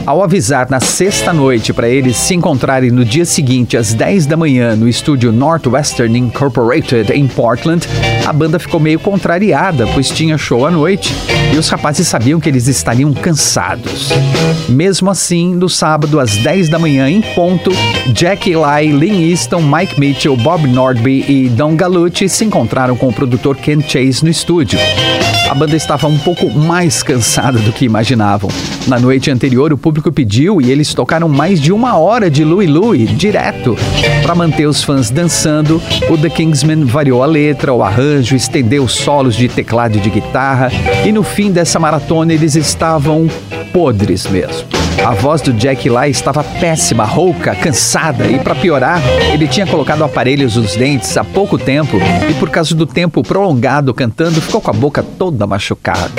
Ao 0.05 0.23
avisar 0.23 0.67
na 0.69 0.79
sexta 0.79 1.31
noite 1.31 1.71
para 1.71 1.87
eles 1.87 2.17
se 2.17 2.33
encontrarem 2.33 2.89
no 2.89 3.05
dia 3.05 3.23
seguinte 3.23 3.77
às 3.77 3.93
10 3.93 4.25
da 4.25 4.35
manhã 4.35 4.75
no 4.75 4.87
estúdio 4.89 5.31
Northwestern 5.31 6.17
Incorporated 6.17 7.11
em 7.11 7.27
Portland, 7.27 7.87
a 8.25 8.33
banda 8.33 8.57
ficou 8.57 8.79
meio 8.79 8.99
contrariada, 8.99 9.85
pois 9.93 10.09
tinha 10.09 10.37
show 10.37 10.65
à 10.65 10.71
noite 10.71 11.13
e 11.53 11.57
os 11.57 11.69
rapazes 11.69 12.07
sabiam 12.07 12.39
que 12.39 12.49
eles 12.49 12.67
estariam 12.67 13.13
cansados. 13.13 14.09
Mesmo 14.67 15.09
assim, 15.09 15.53
no 15.53 15.69
sábado 15.69 16.19
às 16.19 16.35
10 16.37 16.69
da 16.69 16.79
manhã 16.79 17.09
em 17.09 17.21
ponto, 17.21 17.71
Jack 18.13 18.49
Eli, 18.49 18.91
Lynn 18.91 19.29
Easton, 19.29 19.61
Mike 19.61 19.99
Mitchell, 19.99 20.35
Bob 20.35 20.67
Nordby 20.67 21.25
e 21.27 21.49
Don 21.49 21.75
Gallucci 21.75 22.27
se 22.27 22.43
encontraram 22.43 22.97
com 22.97 23.07
o 23.07 23.13
produtor 23.13 23.55
Ken 23.55 23.81
Chase 23.81 24.23
no 24.23 24.29
estúdio. 24.29 24.79
A 25.51 25.53
banda 25.53 25.75
estava 25.75 26.07
um 26.07 26.17
pouco 26.17 26.49
mais 26.49 27.03
cansada 27.03 27.59
do 27.59 27.73
que 27.73 27.83
imaginavam. 27.83 28.49
Na 28.87 28.97
noite 28.97 29.29
anterior, 29.29 29.73
o 29.73 29.77
público 29.77 30.09
pediu 30.09 30.61
e 30.61 30.71
eles 30.71 30.93
tocaram 30.93 31.27
mais 31.27 31.59
de 31.59 31.73
uma 31.73 31.97
hora 31.97 32.31
de 32.31 32.45
Louie 32.45 32.69
Louie, 32.69 33.05
direto. 33.05 33.75
Para 34.23 34.33
manter 34.33 34.65
os 34.65 34.81
fãs 34.81 35.09
dançando, 35.09 35.81
o 36.09 36.17
The 36.17 36.29
Kingsmen 36.29 36.85
variou 36.85 37.21
a 37.21 37.25
letra, 37.25 37.73
o 37.73 37.83
arranjo, 37.83 38.33
estendeu 38.33 38.87
solos 38.87 39.35
de 39.35 39.49
teclado 39.49 39.97
e 39.97 39.99
de 39.99 40.09
guitarra, 40.09 40.71
e 41.05 41.11
no 41.11 41.21
fim 41.21 41.51
dessa 41.51 41.77
maratona 41.77 42.31
eles 42.31 42.55
estavam 42.55 43.27
podres 43.73 44.27
mesmo. 44.27 44.81
A 45.05 45.15
voz 45.15 45.41
do 45.41 45.51
Jack 45.51 45.89
lá 45.89 46.07
estava 46.07 46.43
péssima, 46.43 47.03
rouca, 47.05 47.55
cansada 47.55 48.27
e, 48.27 48.37
para 48.37 48.53
piorar, 48.53 49.01
ele 49.33 49.47
tinha 49.47 49.65
colocado 49.65 50.03
aparelhos 50.03 50.57
nos 50.57 50.75
dentes 50.75 51.17
há 51.17 51.23
pouco 51.23 51.57
tempo 51.57 51.97
e, 52.29 52.33
por 52.35 52.51
causa 52.51 52.75
do 52.75 52.85
tempo 52.85 53.23
prolongado 53.23 53.95
cantando, 53.95 54.39
ficou 54.39 54.61
com 54.61 54.69
a 54.69 54.73
boca 54.73 55.03
toda 55.17 55.40
machucada. 55.47 56.11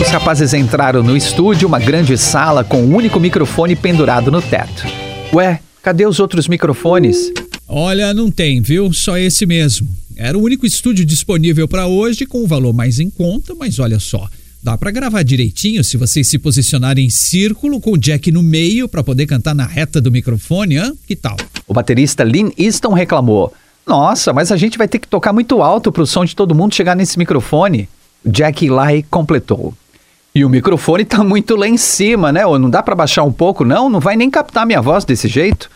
Os 0.00 0.08
rapazes 0.08 0.54
entraram 0.54 1.02
no 1.02 1.16
estúdio, 1.16 1.68
uma 1.68 1.78
grande 1.78 2.16
sala 2.16 2.64
com 2.64 2.82
um 2.82 2.94
único 2.94 3.20
microfone 3.20 3.76
pendurado 3.76 4.30
no 4.30 4.40
teto. 4.40 4.84
Ué, 5.32 5.60
cadê 5.82 6.06
os 6.06 6.18
outros 6.18 6.48
microfones? 6.48 7.32
Olha, 7.68 8.12
não 8.12 8.30
tem, 8.30 8.60
viu? 8.60 8.92
Só 8.92 9.16
esse 9.16 9.46
mesmo. 9.46 9.88
Era 10.16 10.36
o 10.36 10.42
único 10.42 10.66
estúdio 10.66 11.04
disponível 11.04 11.66
para 11.66 11.86
hoje 11.86 12.26
com 12.26 12.42
o 12.42 12.46
valor 12.46 12.72
mais 12.72 12.98
em 12.98 13.08
conta, 13.08 13.54
mas 13.54 13.78
olha 13.78 13.98
só. 13.98 14.28
Dá 14.62 14.78
para 14.78 14.92
gravar 14.92 15.24
direitinho 15.24 15.82
se 15.82 15.96
vocês 15.96 16.28
se 16.28 16.38
posicionarem 16.38 17.06
em 17.06 17.10
círculo 17.10 17.80
com 17.80 17.92
o 17.92 17.98
jack 17.98 18.30
no 18.30 18.42
meio 18.42 18.88
para 18.88 19.02
poder 19.02 19.26
cantar 19.26 19.54
na 19.54 19.66
reta 19.66 20.00
do 20.00 20.12
microfone, 20.12 20.76
hã? 20.76 20.92
Que 21.06 21.16
tal? 21.16 21.36
O 21.66 21.74
baterista 21.74 22.22
Lynn 22.22 22.50
Easton 22.56 22.92
reclamou: 22.92 23.52
Nossa, 23.84 24.32
mas 24.32 24.52
a 24.52 24.56
gente 24.56 24.78
vai 24.78 24.86
ter 24.86 25.00
que 25.00 25.08
tocar 25.08 25.32
muito 25.32 25.60
alto 25.62 25.90
para 25.90 26.02
o 26.02 26.06
som 26.06 26.24
de 26.24 26.36
todo 26.36 26.54
mundo 26.54 26.74
chegar 26.74 26.94
nesse 26.94 27.18
microfone. 27.18 27.88
Jack 28.24 28.68
Lai 28.68 29.04
completou. 29.10 29.74
E 30.34 30.44
o 30.44 30.48
microfone 30.48 31.04
tá 31.04 31.22
muito 31.22 31.56
lá 31.56 31.68
em 31.68 31.76
cima, 31.76 32.32
né? 32.32 32.46
Ou 32.46 32.58
não 32.58 32.70
dá 32.70 32.82
para 32.82 32.94
baixar 32.94 33.22
um 33.24 33.32
pouco, 33.32 33.64
não? 33.64 33.90
Não 33.90 34.00
vai 34.00 34.16
nem 34.16 34.30
captar 34.30 34.66
minha 34.66 34.80
voz 34.80 35.04
desse 35.04 35.28
jeito? 35.28 35.70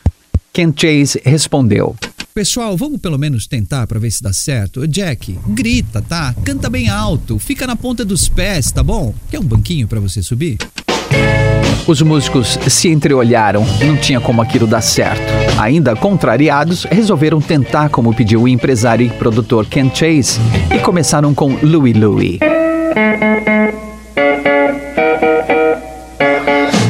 Ken 0.52 0.72
Chase 0.74 1.20
respondeu. 1.24 1.94
Pessoal, 2.32 2.76
vamos 2.76 3.00
pelo 3.00 3.18
menos 3.18 3.46
tentar 3.46 3.86
para 3.86 3.98
ver 3.98 4.10
se 4.10 4.22
dá 4.22 4.32
certo. 4.32 4.86
Jack, 4.86 5.38
grita, 5.48 6.00
tá? 6.02 6.34
Canta 6.44 6.70
bem 6.70 6.88
alto, 6.88 7.38
fica 7.38 7.66
na 7.66 7.76
ponta 7.76 8.04
dos 8.04 8.28
pés, 8.28 8.70
tá 8.70 8.82
bom? 8.82 9.14
Quer 9.30 9.40
um 9.40 9.44
banquinho 9.44 9.86
para 9.88 10.00
você 10.00 10.22
subir? 10.22 10.58
Os 11.86 12.02
músicos 12.02 12.58
se 12.68 12.88
entreolharam, 12.88 13.64
não 13.84 13.96
tinha 13.96 14.20
como 14.20 14.42
aquilo 14.42 14.66
dar 14.66 14.80
certo. 14.80 15.32
Ainda 15.56 15.94
contrariados, 15.94 16.84
resolveram 16.84 17.40
tentar 17.40 17.90
como 17.90 18.12
pediu 18.12 18.42
o 18.42 18.48
empresário 18.48 19.06
e 19.06 19.10
produtor 19.10 19.66
Ken 19.66 19.90
Chase 19.94 20.40
e 20.74 20.80
começaram 20.80 21.32
com 21.32 21.56
Louie 21.62 21.92
Louie. 21.92 22.40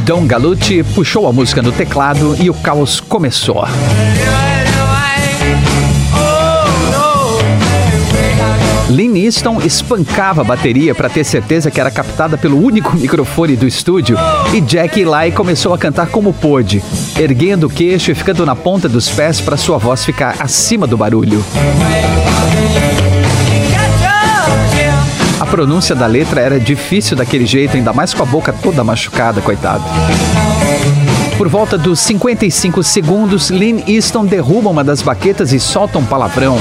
Don 0.07 0.25
Gallucci 0.27 0.83
puxou 0.95 1.27
a 1.27 1.33
música 1.33 1.61
no 1.61 1.73
teclado 1.73 2.37
e 2.41 2.49
o 2.49 2.55
caos 2.55 3.01
começou. 3.01 3.65
Easton 9.27 9.61
espancava 9.61 10.43
a 10.43 10.45
bateria 10.45 10.95
para 10.95 11.09
ter 11.09 11.25
certeza 11.25 11.69
que 11.69 11.81
era 11.81 11.91
captada 11.91 12.39
pelo 12.39 12.65
único 12.65 12.95
microfone 12.97 13.57
do 13.57 13.67
estúdio 13.67 14.17
e 14.55 14.61
Jack 14.61 15.01
Eli 15.01 15.33
começou 15.33 15.75
a 15.75 15.79
cantar 15.79 16.07
como 16.09 16.33
pôde, 16.33 16.83
erguendo 17.19 17.67
o 17.67 17.71
queixo 17.71 18.13
e 18.13 18.15
ficando 18.15 18.47
na 18.47 18.55
ponta 18.55 18.89
dos 18.89 19.09
pés 19.09 19.41
para 19.41 19.57
sua 19.57 19.79
voz 19.79 20.05
ficar 20.05 20.37
acima 20.39 20.87
do 20.87 20.97
barulho. 20.97 21.45
A 25.41 25.47
pronúncia 25.47 25.95
da 25.95 26.07
letra 26.07 26.41
era 26.41 26.61
difícil 26.61 27.17
daquele 27.17 27.47
jeito, 27.47 27.77
ainda 27.77 27.93
mais 27.93 28.15
com 28.15 28.23
a 28.23 28.27
boca 28.27 28.53
toda 28.53 28.85
machucada, 28.85 29.41
coitado. 29.41 29.85
Por 31.37 31.49
volta 31.49 31.77
dos 31.77 31.99
55 32.01 32.83
segundos, 32.83 33.51
Lynn 33.51 33.83
Easton 33.89 34.25
derruba 34.25 34.71
uma 34.71 34.85
das 34.85 35.03
baquetas 35.03 35.53
e 35.53 35.59
solta 35.59 35.99
um 35.99 36.05
palavrão. 36.05 36.57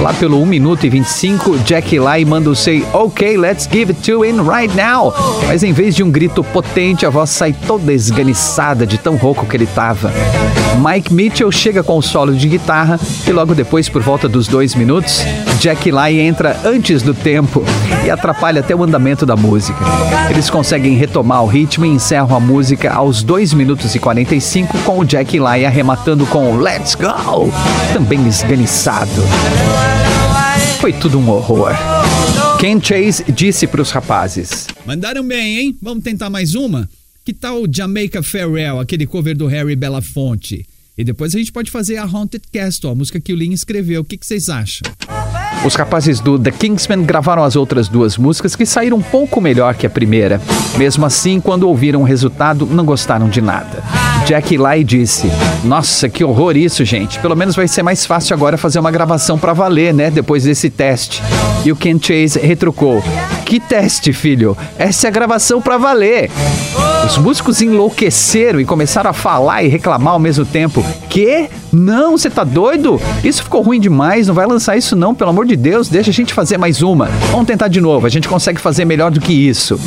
Lá 0.00 0.12
pelo 0.12 0.40
1 0.42 0.46
minuto 0.46 0.84
e 0.84 0.90
25, 0.90 1.58
Jack 1.60 1.98
Lai 1.98 2.24
manda 2.24 2.50
o 2.50 2.54
say 2.54 2.84
OK, 2.92 3.36
let's 3.36 3.68
give 3.70 3.92
it 3.92 4.02
to 4.02 4.24
him 4.24 4.40
right 4.40 4.74
now. 4.76 5.14
Mas 5.46 5.62
em 5.62 5.72
vez 5.72 5.94
de 5.94 6.02
um 6.02 6.10
grito 6.10 6.42
potente, 6.42 7.06
a 7.06 7.10
voz 7.10 7.30
sai 7.30 7.52
toda 7.52 7.92
esganiçada 7.92 8.86
de 8.86 8.98
tão 8.98 9.16
rouco 9.16 9.46
que 9.46 9.56
ele 9.56 9.66
tava. 9.66 10.12
Mike 10.76 11.12
Mitchell 11.12 11.50
chega 11.52 11.82
com 11.82 11.98
o 11.98 12.02
solo 12.02 12.34
de 12.34 12.48
guitarra 12.48 12.98
e 13.26 13.30
logo 13.32 13.54
depois, 13.54 13.88
por 13.88 14.02
volta 14.02 14.28
dos 14.28 14.48
dois 14.48 14.74
minutos, 14.74 15.22
Jack 15.60 15.90
Lai 15.90 16.18
entra 16.18 16.58
antes 16.64 17.02
do 17.02 17.14
tempo 17.14 17.64
e 18.04 18.10
atrapalha 18.10 18.60
até 18.60 18.74
o 18.74 18.82
andamento 18.82 19.24
da 19.24 19.36
música. 19.36 19.78
Eles 20.30 20.50
conseguem 20.50 20.94
retomar 20.94 21.42
o 21.42 21.46
ritmo 21.46 21.84
e 21.84 21.88
encerram 21.88 22.34
a 22.34 22.40
música 22.40 22.92
aos 22.92 23.22
2 23.22 23.54
minutos 23.54 23.94
e 23.94 23.98
45 23.98 24.78
com 24.78 24.98
o 24.98 25.04
Jack 25.04 25.38
Lai 25.38 25.64
arrematando 25.64 26.26
com 26.26 26.56
Let's 26.56 26.94
Go, 26.94 27.52
também 27.92 28.26
esganiçado. 28.26 29.22
Foi 30.80 30.92
tudo 30.92 31.18
um 31.18 31.30
horror. 31.30 31.72
Ken 32.58 32.80
Chase 32.80 33.24
disse 33.32 33.66
para 33.66 33.80
os 33.82 33.90
rapazes: 33.90 34.66
Mandaram 34.86 35.26
bem, 35.26 35.58
hein? 35.58 35.76
Vamos 35.80 36.04
tentar 36.04 36.30
mais 36.30 36.54
uma? 36.54 36.88
Que 37.24 37.32
tal 37.32 37.62
Jamaica 37.66 38.22
Farewell, 38.22 38.78
aquele 38.78 39.06
cover 39.06 39.34
do 39.34 39.46
Harry 39.46 39.74
Belafonte? 39.74 40.66
E 40.96 41.02
depois 41.02 41.34
a 41.34 41.38
gente 41.38 41.50
pode 41.50 41.70
fazer 41.70 41.96
a 41.96 42.02
Haunted 42.02 42.44
Castle, 42.52 42.90
a 42.90 42.94
música 42.94 43.18
que 43.18 43.32
o 43.32 43.36
Lin 43.36 43.52
escreveu. 43.52 44.02
O 44.02 44.04
que, 44.04 44.18
vocês 44.20 44.50
acham? 44.50 44.82
Os 45.64 45.74
rapazes 45.74 46.20
do 46.20 46.38
The 46.38 46.50
Kingsmen 46.50 47.02
gravaram 47.02 47.42
as 47.42 47.56
outras 47.56 47.88
duas 47.88 48.18
músicas 48.18 48.54
que 48.54 48.66
saíram 48.66 48.98
um 48.98 49.02
pouco 49.02 49.40
melhor 49.40 49.74
que 49.74 49.86
a 49.86 49.90
primeira. 49.90 50.38
Mesmo 50.76 51.06
assim, 51.06 51.40
quando 51.40 51.66
ouviram 51.66 52.02
o 52.02 52.04
resultado, 52.04 52.66
não 52.66 52.84
gostaram 52.84 53.30
de 53.30 53.40
nada. 53.40 53.82
Jack 54.26 54.56
Lai 54.56 54.82
disse: 54.82 55.30
Nossa, 55.64 56.08
que 56.08 56.24
horror 56.24 56.56
isso, 56.56 56.84
gente. 56.84 57.18
Pelo 57.18 57.36
menos 57.36 57.54
vai 57.54 57.68
ser 57.68 57.82
mais 57.82 58.06
fácil 58.06 58.34
agora 58.34 58.56
fazer 58.56 58.78
uma 58.78 58.90
gravação 58.90 59.38
para 59.38 59.52
valer, 59.52 59.92
né? 59.92 60.10
Depois 60.10 60.44
desse 60.44 60.70
teste. 60.70 61.22
E 61.64 61.70
o 61.70 61.76
Ken 61.76 61.98
Chase 62.00 62.38
retrucou: 62.38 63.02
Que 63.44 63.60
teste, 63.60 64.12
filho? 64.12 64.56
Essa 64.78 65.06
é 65.06 65.08
a 65.08 65.12
gravação 65.12 65.60
para 65.60 65.76
valer. 65.76 66.30
Os 67.06 67.18
músicos 67.18 67.60
enlouqueceram 67.60 68.58
e 68.60 68.64
começaram 68.64 69.10
a 69.10 69.12
falar 69.12 69.62
e 69.62 69.68
reclamar 69.68 70.14
ao 70.14 70.18
mesmo 70.18 70.44
tempo. 70.46 70.82
Que? 71.10 71.48
Não, 71.70 72.16
você 72.16 72.30
tá 72.30 72.44
doido? 72.44 73.00
Isso 73.22 73.42
ficou 73.42 73.60
ruim 73.60 73.78
demais, 73.78 74.28
não 74.28 74.34
vai 74.34 74.46
lançar 74.46 74.76
isso 74.76 74.96
não, 74.96 75.14
pelo 75.14 75.30
amor 75.30 75.44
de 75.44 75.56
Deus, 75.56 75.88
deixa 75.88 76.10
a 76.10 76.12
gente 76.12 76.32
fazer 76.32 76.56
mais 76.56 76.82
uma. 76.82 77.06
Vamos 77.30 77.46
tentar 77.46 77.68
de 77.68 77.80
novo, 77.80 78.06
a 78.06 78.08
gente 78.08 78.28
consegue 78.28 78.60
fazer 78.60 78.84
melhor 78.84 79.10
do 79.10 79.20
que 79.20 79.32
isso. 79.32 79.78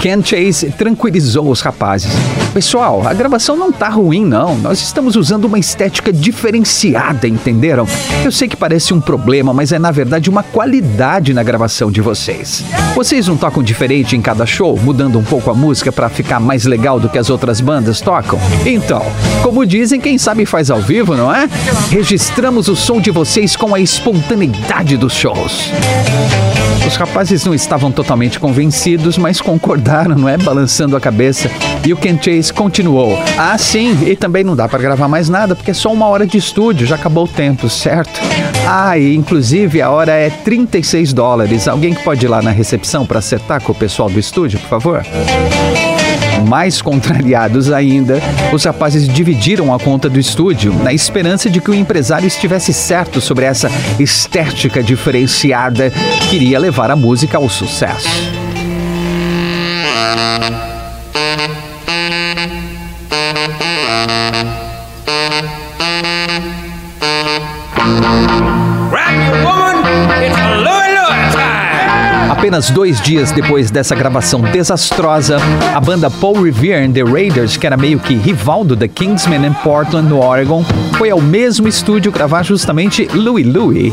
Ken 0.00 0.22
Chase 0.24 0.70
tranquilizou 0.70 1.48
os 1.50 1.60
rapazes. 1.60 2.10
Pessoal, 2.54 3.06
a 3.06 3.12
gravação 3.12 3.56
não 3.58 3.72
tá 3.72 3.88
ruim 3.88 4.24
não, 4.24 4.56
nós 4.56 4.80
estamos 4.80 5.16
usando 5.16 5.44
uma 5.44 5.58
estética 5.58 6.12
diferenciada, 6.12 7.26
entenderam? 7.26 7.86
Eu 8.24 8.32
sei 8.32 8.48
que 8.48 8.56
parece 8.56 8.94
um 8.94 9.00
problema, 9.00 9.52
mas 9.52 9.72
é 9.72 9.78
na 9.78 9.90
verdade 9.90 10.30
uma 10.30 10.42
qualidade 10.42 11.34
na 11.34 11.42
gravação 11.42 11.90
de 11.90 12.00
vocês. 12.00 12.64
Vocês 12.94 13.26
não 13.26 13.36
tocam 13.36 13.62
diferente 13.62 14.16
em 14.16 14.22
cada 14.22 14.46
show, 14.46 14.78
mudando 14.78 15.18
um 15.18 15.24
pouco 15.24 15.50
a 15.50 15.54
música 15.54 15.90
para 15.90 16.08
ficar 16.08 16.40
mais 16.40 16.64
legal 16.64 17.00
do 17.00 17.08
que 17.08 17.18
as 17.18 17.30
outras 17.30 17.60
bandas 17.60 18.00
tocam? 18.00 18.38
Então, 18.64 19.04
como 19.42 19.66
dizem, 19.66 20.00
quem 20.00 20.16
sabe 20.18 20.46
faz 20.46 20.70
ao 20.70 20.80
vivo, 20.80 21.16
não 21.16 21.34
é? 21.34 21.48
Registramos 21.90 22.68
o 22.68 22.76
som 22.76 23.00
de 23.00 23.10
vocês 23.10 23.56
com 23.56 23.74
a 23.74 23.80
espontaneidade 23.80 24.96
dos 24.96 25.14
shows. 25.14 25.72
Os 26.86 26.96
rapazes 26.96 27.44
não 27.44 27.54
estavam 27.54 27.92
totalmente 27.92 28.40
convencidos, 28.40 29.18
mas 29.18 29.40
concordaram, 29.40 30.16
não 30.16 30.28
é? 30.28 30.36
Balançando 30.36 30.96
a 30.96 31.00
cabeça. 31.00 31.50
E 31.86 31.92
o 31.92 31.96
Ken 31.96 32.18
Chase 32.20 32.52
continuou: 32.52 33.18
Ah, 33.36 33.56
sim, 33.58 33.96
e 34.06 34.16
também 34.16 34.42
não 34.42 34.56
dá 34.56 34.66
para 34.68 34.78
gravar 34.78 35.08
mais 35.08 35.28
nada, 35.28 35.54
porque 35.54 35.70
é 35.70 35.74
só 35.74 35.92
uma 35.92 36.06
hora 36.06 36.26
de 36.26 36.38
estúdio, 36.38 36.86
já 36.86 36.96
acabou 36.96 37.24
o 37.24 37.28
tempo, 37.28 37.68
certo? 37.68 38.20
Ah, 38.66 38.98
e 38.98 39.14
inclusive 39.14 39.80
a 39.82 39.90
hora 39.90 40.12
é 40.12 40.30
36 40.30 41.12
dólares. 41.12 41.68
Alguém 41.68 41.94
que 41.94 42.02
pode 42.02 42.24
ir 42.24 42.28
lá 42.28 42.42
na 42.42 42.50
recepção 42.50 43.06
para 43.06 43.18
acertar 43.18 43.60
com 43.62 43.72
o 43.72 43.74
pessoal 43.74 44.08
do 44.08 44.18
estúdio, 44.18 44.58
por 44.58 44.68
favor? 44.68 45.06
Mais 46.46 46.80
contrariados 46.80 47.70
ainda, 47.70 48.20
os 48.52 48.64
rapazes 48.64 49.08
dividiram 49.08 49.74
a 49.74 49.78
conta 49.78 50.08
do 50.08 50.18
estúdio, 50.18 50.72
na 50.72 50.92
esperança 50.92 51.50
de 51.50 51.60
que 51.60 51.70
o 51.70 51.74
empresário 51.74 52.26
estivesse 52.26 52.72
certo 52.72 53.20
sobre 53.20 53.44
essa 53.44 53.70
estética 53.98 54.82
diferenciada 54.82 55.90
que 56.28 56.36
iria 56.36 56.58
levar 56.58 56.90
a 56.90 56.96
música 56.96 57.38
ao 57.38 57.48
sucesso. 57.48 58.08
Apenas 72.58 72.70
dois 72.70 73.00
dias 73.00 73.30
depois 73.30 73.70
dessa 73.70 73.94
gravação 73.94 74.40
desastrosa, 74.40 75.36
a 75.72 75.80
banda 75.80 76.10
Paul 76.10 76.42
Revere 76.42 76.84
and 76.84 76.90
the 76.90 77.04
Raiders, 77.04 77.56
que 77.56 77.64
era 77.64 77.76
meio 77.76 78.00
que 78.00 78.14
rival 78.14 78.64
do 78.64 78.76
The 78.76 78.88
Kingsmen 78.88 79.46
em 79.46 79.52
Portland, 79.52 80.08
no 80.08 80.18
Oregon, 80.18 80.64
foi 80.96 81.08
ao 81.08 81.20
mesmo 81.20 81.68
estúdio 81.68 82.10
gravar 82.10 82.42
justamente 82.42 83.06
Louie 83.14 83.44
Louie. 83.44 83.92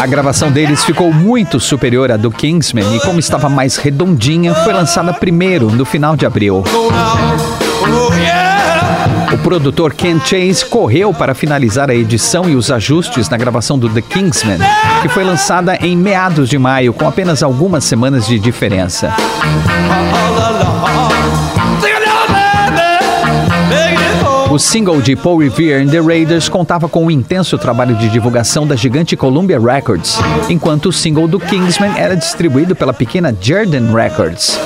A 0.00 0.06
gravação 0.06 0.52
deles 0.52 0.84
ficou 0.84 1.12
muito 1.12 1.58
superior 1.58 2.12
à 2.12 2.16
do 2.16 2.30
Kingsmen 2.30 2.94
e, 2.94 3.00
como 3.00 3.18
estava 3.18 3.48
mais 3.48 3.76
redondinha, 3.76 4.54
foi 4.54 4.72
lançada 4.72 5.12
primeiro, 5.12 5.68
no 5.68 5.84
final 5.84 6.14
de 6.14 6.24
abril. 6.24 6.62
O 9.48 9.50
produtor 9.50 9.94
Ken 9.94 10.20
Chase 10.20 10.62
correu 10.62 11.14
para 11.14 11.34
finalizar 11.34 11.88
a 11.88 11.94
edição 11.94 12.50
e 12.50 12.54
os 12.54 12.70
ajustes 12.70 13.30
na 13.30 13.38
gravação 13.38 13.78
do 13.78 13.88
The 13.88 14.02
Kingsman, 14.02 14.58
que 15.00 15.08
foi 15.08 15.24
lançada 15.24 15.74
em 15.76 15.96
meados 15.96 16.50
de 16.50 16.58
maio, 16.58 16.92
com 16.92 17.08
apenas 17.08 17.42
algumas 17.42 17.82
semanas 17.82 18.26
de 18.26 18.38
diferença. 18.38 19.10
O 24.58 24.60
single 24.60 25.00
de 25.00 25.14
Paul 25.14 25.38
Revere 25.38 25.84
and 25.84 25.86
the 25.86 26.00
Raiders 26.00 26.48
contava 26.48 26.88
com 26.88 27.06
um 27.06 27.10
intenso 27.12 27.56
trabalho 27.56 27.94
de 27.94 28.08
divulgação 28.08 28.66
da 28.66 28.74
gigante 28.74 29.16
Columbia 29.16 29.56
Records, 29.56 30.18
enquanto 30.48 30.86
o 30.86 30.92
single 30.92 31.28
do 31.28 31.38
Kingsman 31.38 31.96
era 31.96 32.16
distribuído 32.16 32.74
pela 32.74 32.92
pequena 32.92 33.32
Jordan 33.40 33.92
Records. 33.94 34.58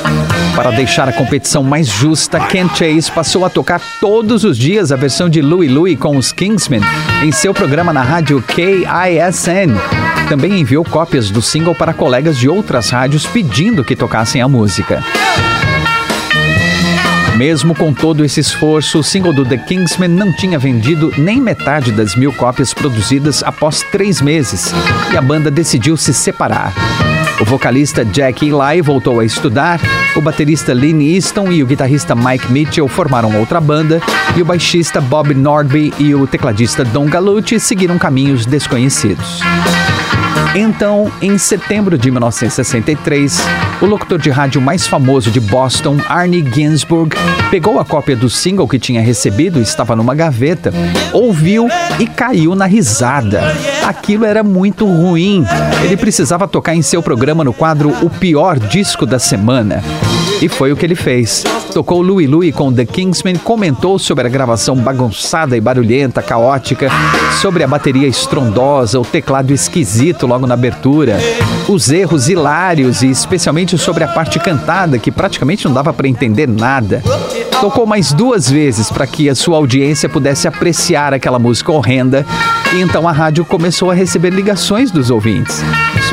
Para 0.57 0.70
deixar 0.70 1.11
a 1.11 1.12
competição 1.12 1.62
mais 1.62 1.88
justa, 1.88 2.40
Ken 2.40 2.70
Chase 2.70 3.12
passou 3.12 3.44
a 3.44 3.50
tocar 3.50 3.83
todos 4.00 4.44
os 4.44 4.57
dias 4.57 4.90
a 4.90 4.96
versão 4.96 5.28
de 5.28 5.42
Louie 5.42 5.68
Louie 5.68 5.94
com 5.94 6.16
os 6.16 6.33
Kingsmen 6.33 6.81
em 7.22 7.31
seu 7.31 7.52
programa 7.52 7.92
na 7.92 8.02
rádio 8.02 8.40
KISN. 8.40 9.76
Também 10.26 10.59
enviou 10.59 10.87
cópias 10.87 11.28
do 11.31 11.42
single 11.42 11.74
para 11.74 11.92
colegas 11.92 12.38
de 12.38 12.48
outras 12.48 12.88
rádios 12.88 13.26
pedindo 13.26 13.85
que 13.85 13.94
tocassem 13.94 14.40
a 14.40 14.48
música. 14.48 15.05
Mesmo 17.37 17.75
com 17.75 17.92
todo 17.92 18.25
esse 18.25 18.40
esforço, 18.40 18.99
o 18.99 19.03
single 19.03 19.33
do 19.33 19.45
The 19.45 19.57
Kingsmen 19.57 20.09
não 20.09 20.33
tinha 20.33 20.59
vendido 20.59 21.12
nem 21.16 21.40
metade 21.40 21.90
das 21.90 22.14
mil 22.14 22.33
cópias 22.33 22.75
produzidas 22.75 23.42
após 23.42 23.83
três 23.90 24.21
meses 24.21 24.73
e 25.12 25.16
a 25.16 25.23
banda 25.23 25.51
decidiu 25.51 25.97
se 25.97 26.12
separar. 26.12 26.75
O 27.40 27.45
vocalista 27.45 28.05
Jack 28.05 28.47
Eli 28.47 28.83
voltou 28.83 29.18
a 29.18 29.25
estudar, 29.25 29.81
o 30.14 30.21
baterista 30.21 30.73
Lynn 30.75 31.01
Easton 31.01 31.51
e 31.51 31.62
o 31.62 31.66
guitarrista 31.66 32.14
Mike 32.14 32.53
Mitchell 32.53 32.87
formaram 32.87 33.37
outra 33.37 33.61
banda, 33.61 34.01
e 34.37 34.42
o 34.42 34.45
baixista 34.45 35.01
Bob 35.01 35.35
Nordby 35.35 35.92
e 35.99 36.14
o 36.14 36.27
tecladista 36.27 36.85
Don 36.85 37.07
Gallucci 37.07 37.59
seguiram 37.59 37.99
caminhos 37.99 38.47
desconhecidos. 38.47 39.40
Então, 40.55 41.11
em 41.23 41.38
setembro 41.38 41.97
de 41.97 42.11
1963, 42.11 43.41
o 43.81 43.87
locutor 43.87 44.19
de 44.19 44.29
rádio 44.29 44.61
mais 44.61 44.87
famoso 44.87 45.31
de 45.31 45.41
Boston, 45.41 45.97
Arnie 46.07 46.45
Ginsburg, 46.53 47.17
pegou 47.51 47.81
a 47.81 47.85
cópia 47.85 48.15
do 48.15 48.29
single 48.29 48.69
que 48.69 48.79
tinha 48.79 49.01
recebido, 49.01 49.61
estava 49.61 49.97
numa 49.97 50.15
gaveta, 50.15 50.71
ouviu 51.11 51.69
e 51.99 52.07
caiu 52.07 52.55
na 52.55 52.67
risada. 52.67 53.41
Aquilo 53.87 54.27
era 54.27 54.43
muito 54.43 54.85
ruim. 54.85 55.47
Ele 55.83 55.97
precisava 55.97 56.47
tocar 56.47 56.75
em 56.75 56.83
seu 56.83 57.03
programa 57.03 57.43
no 57.43 57.55
quadro 57.55 57.88
O 58.03 58.11
Pior 58.11 58.59
Disco 58.59 59.07
da 59.07 59.19
Semana. 59.19 59.83
E 60.40 60.49
foi 60.49 60.73
o 60.73 60.77
que 60.77 60.85
ele 60.85 60.95
fez. 60.95 61.45
Tocou 61.73 62.03
Louie 62.03 62.27
Louie 62.27 62.53
com 62.53 62.73
The 62.73 62.85
Kingsmen, 62.85 63.37
comentou 63.37 63.99
sobre 63.99 64.27
a 64.27 64.31
gravação 64.31 64.77
bagunçada 64.77 65.57
e 65.57 65.61
barulhenta, 65.61 66.21
caótica, 66.23 66.88
sobre 67.40 67.62
a 67.62 67.68
bateria 67.68 68.07
estrondosa, 68.07 69.01
o 69.01 69.05
teclado 69.05 69.53
esquisito 69.53 70.27
logo 70.27 70.47
na 70.47 70.55
abertura, 70.55 71.18
os 71.68 71.90
erros 71.90 72.29
hilários 72.29 73.03
e 73.03 73.11
especialmente 73.11 73.79
sobre 73.79 74.05
a 74.05 74.09
parte 74.09 74.38
cantada 74.38 74.99
que 74.99 75.11
praticamente 75.11 75.64
não 75.64 75.73
dava 75.73 75.92
para 75.92 76.09
entender 76.09 76.49
nada. 76.49 77.03
Tocou 77.61 77.87
mais 77.87 78.12
duas 78.12 78.51
vezes 78.51 78.90
para 78.90 79.07
que 79.07 79.31
a 79.31 79.35
sua 79.35 79.57
audiência 79.57 80.09
pudesse 80.09 80.49
apreciar 80.49 81.14
aquela 81.14 81.38
música 81.38 81.73
horrenda 81.73 82.27
e 82.75 82.81
então 82.81 83.07
a 83.07 83.12
rádio 83.12 83.45
começou 83.45 83.90
a 83.90 83.95
receber 83.95 84.31
ligações 84.31 84.90
dos 84.90 85.11
ouvintes. 85.11 85.62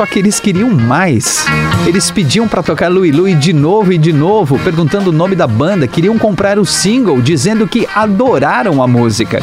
Só 0.00 0.06
que 0.06 0.18
eles 0.18 0.40
queriam 0.40 0.70
mais. 0.70 1.44
Eles 1.86 2.10
pediam 2.10 2.48
para 2.48 2.62
tocar 2.62 2.90
Louie 2.90 3.12
Louie 3.12 3.34
de 3.34 3.52
novo 3.52 3.92
e 3.92 3.98
de 3.98 4.14
novo, 4.14 4.58
perguntando 4.60 5.10
o 5.10 5.12
nome 5.12 5.36
da 5.36 5.46
banda, 5.46 5.86
queriam 5.86 6.18
comprar 6.18 6.58
o 6.58 6.64
single, 6.64 7.20
dizendo 7.20 7.68
que 7.68 7.86
adoraram 7.94 8.82
a 8.82 8.88
música. 8.88 9.40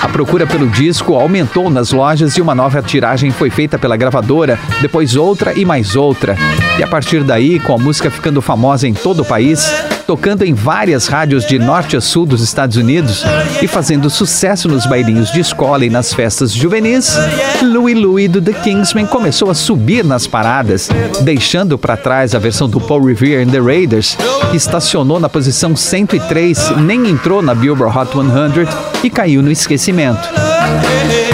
A 0.00 0.08
procura 0.08 0.46
pelo 0.46 0.68
disco 0.68 1.16
aumentou 1.16 1.68
nas 1.68 1.90
lojas 1.90 2.36
e 2.36 2.40
uma 2.40 2.54
nova 2.54 2.80
tiragem 2.80 3.32
foi 3.32 3.50
feita 3.50 3.80
pela 3.80 3.96
gravadora, 3.96 4.60
depois 4.80 5.16
outra 5.16 5.58
e 5.58 5.64
mais 5.64 5.96
outra. 5.96 6.36
E 6.78 6.84
a 6.84 6.86
partir 6.86 7.24
daí, 7.24 7.58
com 7.58 7.74
a 7.74 7.78
música 7.78 8.12
ficando 8.12 8.40
famosa 8.40 8.86
em 8.86 8.94
todo 8.94 9.22
o 9.22 9.24
país, 9.24 9.74
tocando 10.10 10.42
em 10.42 10.52
várias 10.52 11.06
rádios 11.06 11.46
de 11.46 11.56
norte 11.56 11.96
a 11.96 12.00
sul 12.00 12.26
dos 12.26 12.42
Estados 12.42 12.76
Unidos 12.76 13.24
e 13.62 13.68
fazendo 13.68 14.10
sucesso 14.10 14.66
nos 14.66 14.84
bailinhos 14.84 15.30
de 15.30 15.38
escola 15.38 15.84
e 15.84 15.88
nas 15.88 16.12
festas 16.12 16.52
juvenis, 16.52 17.16
Louie 17.62 17.94
Louie 17.94 18.26
do 18.26 18.42
The 18.42 18.54
Kingsmen 18.54 19.06
começou 19.06 19.50
a 19.50 19.54
subir 19.54 20.04
nas 20.04 20.26
paradas, 20.26 20.88
deixando 21.20 21.78
para 21.78 21.96
trás 21.96 22.34
a 22.34 22.40
versão 22.40 22.68
do 22.68 22.80
Paul 22.80 23.04
Revere 23.04 23.44
and 23.44 23.52
the 23.52 23.60
Raiders, 23.60 24.18
que 24.50 24.56
estacionou 24.56 25.20
na 25.20 25.28
posição 25.28 25.76
103, 25.76 26.78
nem 26.78 27.08
entrou 27.08 27.40
na 27.40 27.54
Billboard 27.54 27.96
Hot 27.96 28.10
100 28.10 29.04
e 29.04 29.10
caiu 29.10 29.40
no 29.44 29.52
esquecimento. 29.52 30.49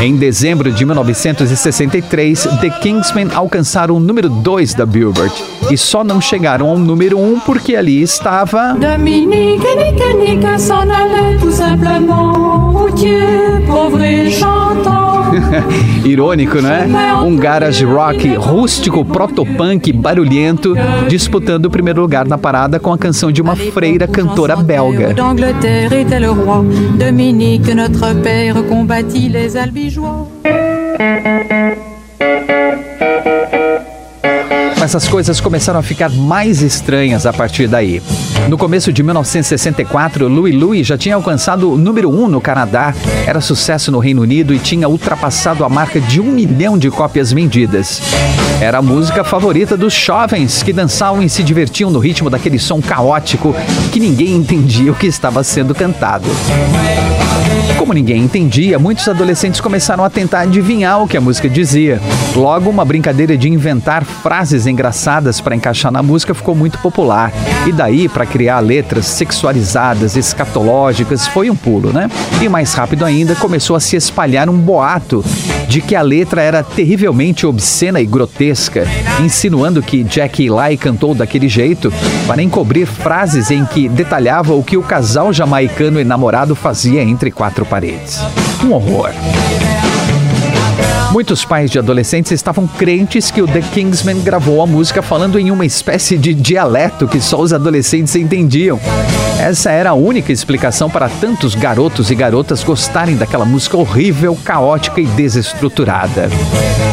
Em 0.01 0.15
dezembro 0.17 0.71
de 0.71 0.85
1963, 0.85 2.49
The 2.61 2.71
Kingsmen 2.81 3.29
alcançaram 3.35 3.97
o 3.97 4.01
número 4.01 4.29
2 4.29 4.75
da 4.75 4.87
Billboard 4.87 5.35
e 5.71 5.77
só 5.77 6.05
não 6.05 6.21
chegaram 6.21 6.69
ao 6.69 6.79
número 6.79 7.19
1 7.19 7.35
um 7.35 7.41
porque 7.41 7.75
ali 7.75 8.03
estava. 8.03 8.75
Dominique, 8.75 9.67
nique, 9.77 10.15
nique, 10.15 10.59
s'en 10.61 10.91
allait 10.91 11.39
tout 11.41 11.53
simplement. 11.53 12.73
Routier, 12.73 13.67
pauvre 13.67 14.03
et 14.03 14.31
chantant. 14.31 14.96
Irônico, 16.05 16.61
né? 16.61 16.87
Um 17.25 17.37
garage 17.37 17.85
rock 17.85 18.35
rústico, 18.35 19.05
protopunk, 19.05 19.93
barulhento, 19.93 20.75
disputando 21.09 21.67
o 21.67 21.71
primeiro 21.71 22.01
lugar 22.01 22.27
na 22.27 22.39
parada 22.39 22.79
com 22.79 22.93
a 22.93 22.99
canção 22.99 23.31
de 23.31 23.43
uma 23.43 23.57
freira 23.57 24.07
cantora 24.07 24.57
belga. 24.57 25.15
Essas 34.87 35.09
coisas 35.09 35.41
começaram 35.41 35.81
a 35.81 35.83
ficar 35.83 36.09
mais 36.11 36.63
estranhas 36.63 37.27
a 37.27 37.33
partir 37.33 37.67
daí. 37.67 38.01
No 38.49 38.57
começo 38.57 38.93
de 38.93 39.03
1964, 39.03 40.29
Louis 40.29 40.55
Louis 40.55 40.87
já 40.87 40.97
tinha 40.97 41.17
alcançado 41.17 41.73
o 41.73 41.77
número 41.77 42.09
1 42.09 42.23
um 42.23 42.29
no 42.29 42.41
Canadá, 42.41 42.95
era 43.27 43.41
sucesso 43.41 43.91
no 43.91 43.99
Reino 43.99 44.23
Unido 44.23 44.55
e 44.55 44.61
tinha 44.61 44.89
ultrapassado 44.89 45.65
a 45.65 45.69
marca 45.69 46.01
de 46.01 46.21
um 46.21 46.31
milhão 46.31 46.79
de 46.79 46.89
cópias 46.89 47.33
vendidas. 47.33 48.01
Era 48.61 48.79
a 48.79 48.83
música 48.83 49.25
favorita 49.25 49.77
dos 49.77 49.93
jovens 49.93 50.63
que 50.63 50.73
dançavam 50.73 51.21
e 51.21 51.29
se 51.29 51.43
divertiam 51.43 51.91
no 51.91 51.99
ritmo 51.99 52.31
daquele 52.31 52.57
som 52.61 52.81
caótico 52.81 53.57
que 53.91 53.99
ninguém 53.99 54.37
entendia 54.37 54.93
o 54.93 54.95
que 54.95 55.09
estava 55.09 55.43
sendo 55.43 55.75
cantado. 55.75 56.29
Como 57.87 57.95
ninguém 57.95 58.25
entendia, 58.25 58.81
muitos 58.81 59.09
adolescentes 59.09 59.61
começaram 59.61 60.03
a 60.03 60.11
tentar 60.11 60.41
adivinhar 60.41 61.01
o 61.01 61.07
que 61.07 61.17
a 61.17 61.21
música 61.21 61.49
dizia. 61.49 62.01
Logo, 62.35 62.69
uma 62.69 62.85
brincadeira 62.85 63.39
de 63.39 63.49
inventar 63.49 64.05
frases 64.05 64.67
engraçadas 64.67 65.41
para 65.41 65.55
encaixar 65.55 65.93
na 65.93 66.03
música 66.03 66.35
ficou 66.35 66.53
muito 66.53 66.79
popular. 66.79 67.33
E 67.65 67.71
daí, 67.71 68.09
para 68.09 68.27
criar 68.27 68.59
letras 68.59 69.07
sexualizadas, 69.07 70.17
escatológicas, 70.17 71.29
foi 71.29 71.49
um 71.49 71.55
pulo, 71.55 71.93
né? 71.93 72.11
E 72.43 72.49
mais 72.49 72.75
rápido 72.75 73.05
ainda, 73.05 73.37
começou 73.37 73.77
a 73.77 73.81
se 73.81 73.95
espalhar 73.95 74.49
um 74.49 74.59
boato 74.59 75.25
de 75.77 75.83
que 75.83 75.95
a 75.95 76.01
letra 76.01 76.41
era 76.41 76.63
terrivelmente 76.63 77.47
obscena 77.47 78.01
e 78.01 78.07
grotesca, 78.07 78.89
insinuando 79.23 79.83
que 79.83 80.03
Jackie 80.05 80.49
Lai 80.49 80.75
cantou 80.75 81.15
daquele 81.15 81.51
jeito 81.51 81.93
para 82.27 82.43
encobrir 82.43 82.87
frases 82.87 83.51
em 83.51 83.63
que 83.67 83.87
detalhava 83.87 84.55
o 84.55 84.65
que 84.65 84.79
o 84.79 84.83
casal 84.83 85.35
jamaicano 85.35 86.01
e 86.01 86.05
namorado 86.05 86.55
fazia 86.55 87.03
entre 87.03 87.31
quatro 87.31 87.67
paredes. 87.67 88.19
Um 88.65 88.73
horror. 88.73 89.11
Muitos 91.13 91.45
pais 91.45 91.71
de 91.71 91.79
adolescentes 91.79 92.33
estavam 92.33 92.67
crentes 92.67 93.31
que 93.31 93.43
o 93.43 93.47
The 93.47 93.61
Kingsman 93.61 94.23
gravou 94.23 94.63
a 94.63 94.67
música 94.67 95.03
falando 95.03 95.39
em 95.39 95.51
uma 95.51 95.67
espécie 95.67 96.17
de 96.17 96.33
dialeto 96.33 97.07
que 97.07 97.21
só 97.21 97.39
os 97.39 97.53
adolescentes 97.53 98.17
entendiam. 98.17 98.81
Essa 99.39 99.71
era 99.71 99.91
a 99.91 99.95
única 99.95 100.33
explicação 100.33 100.89
para 100.89 101.09
tantos 101.09 101.55
garotos 101.55 102.11
e 102.11 102.15
garotas 102.15 102.65
gostarem 102.65 103.17
daquela 103.17 103.45
música 103.45 103.77
horrível, 103.77 104.37
caótica 104.43 105.01
e 105.01 105.07
desestruturada. 105.07 106.29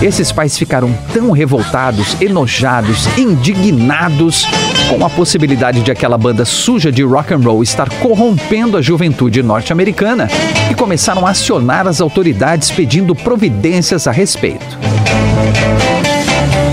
Esses 0.01 0.31
pais 0.31 0.57
ficaram 0.57 0.93
tão 1.13 1.31
revoltados, 1.31 2.21
enojados, 2.21 3.07
indignados 3.17 4.45
com 4.89 5.05
a 5.05 5.09
possibilidade 5.09 5.81
de 5.81 5.91
aquela 5.91 6.17
banda 6.17 6.43
suja 6.43 6.91
de 6.91 7.01
rock 7.01 7.33
and 7.33 7.39
roll 7.39 7.63
estar 7.63 7.89
corrompendo 7.99 8.77
a 8.77 8.81
juventude 8.81 9.41
norte-americana 9.41 10.27
e 10.69 10.75
começaram 10.75 11.25
a 11.25 11.29
acionar 11.29 11.87
as 11.87 12.01
autoridades 12.01 12.69
pedindo 12.69 13.15
providências 13.15 14.05
a 14.05 14.11
respeito. 14.11 14.77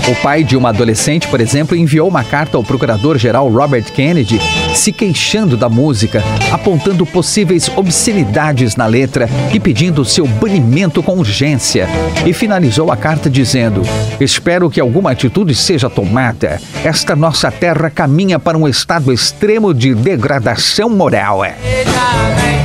O 0.09 0.15
pai 0.15 0.43
de 0.43 0.57
uma 0.57 0.69
adolescente, 0.69 1.27
por 1.27 1.39
exemplo, 1.39 1.77
enviou 1.77 2.07
uma 2.07 2.23
carta 2.23 2.57
ao 2.57 2.63
procurador-geral 2.63 3.47
Robert 3.49 3.85
Kennedy 3.93 4.39
se 4.73 4.91
queixando 4.91 5.55
da 5.55 5.69
música, 5.69 6.23
apontando 6.51 7.05
possíveis 7.05 7.69
obscenidades 7.75 8.75
na 8.75 8.85
letra 8.85 9.29
e 9.53 9.59
pedindo 9.59 10.03
seu 10.03 10.25
banimento 10.25 11.03
com 11.03 11.17
urgência. 11.17 11.87
E 12.25 12.33
finalizou 12.33 12.91
a 12.91 12.97
carta 12.97 13.29
dizendo: 13.29 13.83
Espero 14.19 14.69
que 14.69 14.79
alguma 14.79 15.11
atitude 15.11 15.53
seja 15.53 15.89
tomada. 15.89 16.59
Esta 16.83 17.15
nossa 17.15 17.51
terra 17.51 17.89
caminha 17.89 18.39
para 18.39 18.57
um 18.57 18.67
estado 18.67 19.13
extremo 19.13 19.73
de 19.73 19.93
degradação 19.93 20.89
moral. 20.89 21.41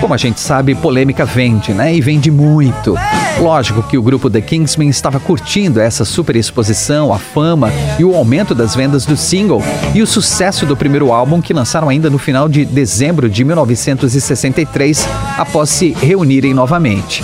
Como 0.01 0.15
a 0.15 0.17
gente 0.17 0.41
sabe, 0.41 0.75
polêmica 0.75 1.25
vende, 1.25 1.73
né? 1.73 1.95
E 1.95 2.01
vende 2.01 2.31
muito. 2.31 2.95
Lógico 3.41 3.83
que 3.83 3.99
o 3.99 4.03
grupo 4.03 4.31
The 4.31 4.41
Kingsmen 4.41 4.89
estava 4.89 5.21
curtindo 5.21 5.81
essa 5.81 6.05
super 6.05 6.37
exposição, 6.37 7.13
a 7.13 7.19
fama 7.33 7.71
e 7.99 8.05
o 8.05 8.15
aumento 8.15 8.55
das 8.55 8.75
vendas 8.75 9.05
do 9.05 9.17
single 9.17 9.63
e 9.95 10.03
o 10.03 10.07
sucesso 10.07 10.65
do 10.65 10.77
primeiro 10.77 11.13
álbum 11.13 11.41
que 11.41 11.53
lançaram 11.53 11.89
ainda 11.89 12.09
no 12.09 12.19
final 12.19 12.49
de 12.49 12.65
dezembro 12.65 13.29
de 13.29 13.45
1963, 13.45 15.07
após 15.37 15.71
se 15.71 15.91
reunirem 15.91 16.55
novamente. 16.55 17.23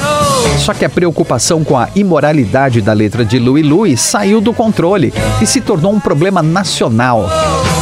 Só 0.59 0.75
que 0.75 0.85
a 0.85 0.91
preocupação 0.91 1.65
com 1.65 1.77
a 1.77 1.89
imoralidade 1.95 2.81
da 2.81 2.93
letra 2.93 3.25
de 3.25 3.39
Louis 3.39 3.67
Louis 3.67 4.01
saiu 4.01 4.41
do 4.41 4.53
controle 4.53 5.13
e 5.41 5.47
se 5.47 5.61
tornou 5.61 5.93
um 5.93 6.01
problema 6.01 6.43
nacional. 6.43 7.29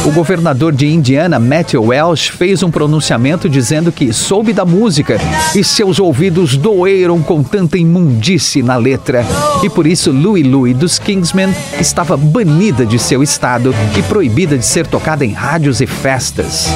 O 0.03 0.11
governador 0.11 0.73
de 0.73 0.87
Indiana, 0.87 1.37
Matthew 1.37 1.83
Welsh, 1.83 2.29
fez 2.29 2.63
um 2.63 2.71
pronunciamento 2.71 3.47
dizendo 3.47 3.91
que 3.91 4.11
soube 4.11 4.51
da 4.51 4.65
música 4.65 5.17
e 5.55 5.63
seus 5.63 5.99
ouvidos 5.99 6.57
doeram 6.57 7.21
com 7.21 7.43
tanta 7.43 7.77
imundície 7.77 8.63
na 8.63 8.75
letra. 8.77 9.23
E 9.63 9.69
por 9.69 9.85
isso 9.85 10.11
Louis 10.11 10.45
Louis 10.45 10.75
dos 10.75 10.97
Kingsmen 10.97 11.53
estava 11.79 12.17
banida 12.17 12.83
de 12.83 12.97
seu 12.97 13.21
estado 13.21 13.75
e 13.95 14.01
proibida 14.01 14.57
de 14.57 14.65
ser 14.65 14.87
tocada 14.87 15.23
em 15.23 15.33
rádios 15.33 15.81
e 15.81 15.85
festas. 15.85 16.67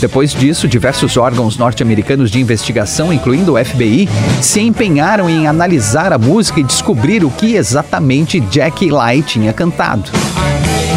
Depois 0.00 0.34
disso, 0.34 0.66
diversos 0.66 1.16
órgãos 1.16 1.56
norte-americanos 1.56 2.32
de 2.32 2.40
investigação, 2.40 3.12
incluindo 3.12 3.54
o 3.54 3.64
FBI, 3.64 4.08
se 4.42 4.60
empenharam 4.60 5.30
em 5.30 5.46
analisar 5.46 6.12
a 6.12 6.18
música 6.18 6.58
e 6.58 6.64
descobrir 6.64 7.24
o 7.24 7.30
que 7.30 7.54
exatamente 7.54 8.40
Jackie 8.40 8.90
Lai 8.90 9.22
tinha 9.22 9.52
cantado 9.52 10.10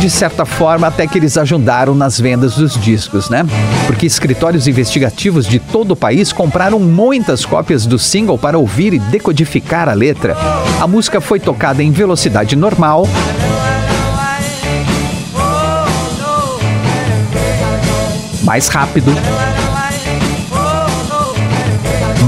de 0.03 0.09
certa 0.09 0.43
forma, 0.43 0.87
até 0.87 1.07
que 1.07 1.17
eles 1.17 1.37
ajudaram 1.37 1.95
nas 1.95 2.19
vendas 2.19 2.55
dos 2.55 2.77
discos, 2.77 3.29
né? 3.29 3.45
Porque 3.87 4.05
escritórios 4.05 4.67
investigativos 4.67 5.47
de 5.47 5.59
todo 5.59 5.91
o 5.91 5.95
país 5.95 6.33
compraram 6.33 6.77
muitas 6.77 7.45
cópias 7.45 7.85
do 7.85 7.97
single 7.97 8.37
para 8.37 8.57
ouvir 8.57 8.93
e 8.93 8.99
decodificar 8.99 9.87
a 9.87 9.93
letra. 9.93 10.35
A 10.81 10.85
música 10.87 11.21
foi 11.21 11.39
tocada 11.39 11.81
em 11.81 11.89
velocidade 11.89 12.53
normal. 12.53 13.07
Mais 18.43 18.67
rápido. 18.67 19.09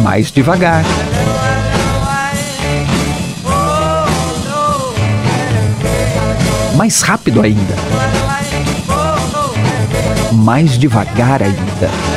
Mais 0.02 0.32
devagar. 0.32 0.86
Mais 6.86 7.02
rápido 7.02 7.42
ainda. 7.42 7.76
Mais 10.32 10.78
devagar 10.78 11.42
ainda. 11.42 12.15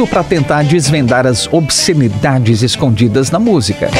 Tudo 0.00 0.08
para 0.08 0.24
tentar 0.24 0.64
desvendar 0.64 1.26
as 1.26 1.46
obscenidades 1.52 2.62
escondidas 2.62 3.30
na 3.30 3.38
música. 3.38 3.90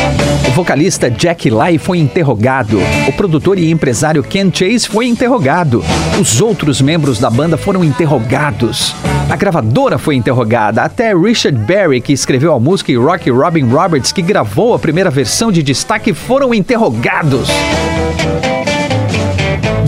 O 0.49 0.51
vocalista 0.53 1.11
Jack 1.11 1.51
Lai 1.51 1.77
foi 1.77 1.99
interrogado. 1.99 2.79
O 3.07 3.13
produtor 3.13 3.59
e 3.59 3.71
empresário 3.71 4.23
Ken 4.23 4.51
Chase 4.51 4.89
foi 4.89 5.07
interrogado. 5.07 5.85
Os 6.19 6.41
outros 6.41 6.81
membros 6.81 7.19
da 7.19 7.29
banda 7.29 7.59
foram 7.59 7.85
interrogados. 7.85 8.95
A 9.29 9.37
gravadora 9.37 9.99
foi 9.99 10.15
interrogada. 10.15 10.83
Até 10.83 11.15
Richard 11.15 11.59
Berry, 11.59 12.01
que 12.01 12.15
escreveu 12.15 12.55
a 12.55 12.59
música, 12.59 12.91
e 12.91 12.97
Rocky 12.97 13.29
Robin 13.29 13.69
Roberts, 13.69 14.11
que 14.11 14.23
gravou 14.23 14.73
a 14.73 14.79
primeira 14.79 15.11
versão 15.11 15.53
de 15.53 15.63
destaque, 15.63 16.15
foram 16.15 16.55
interrogados. 16.55 17.47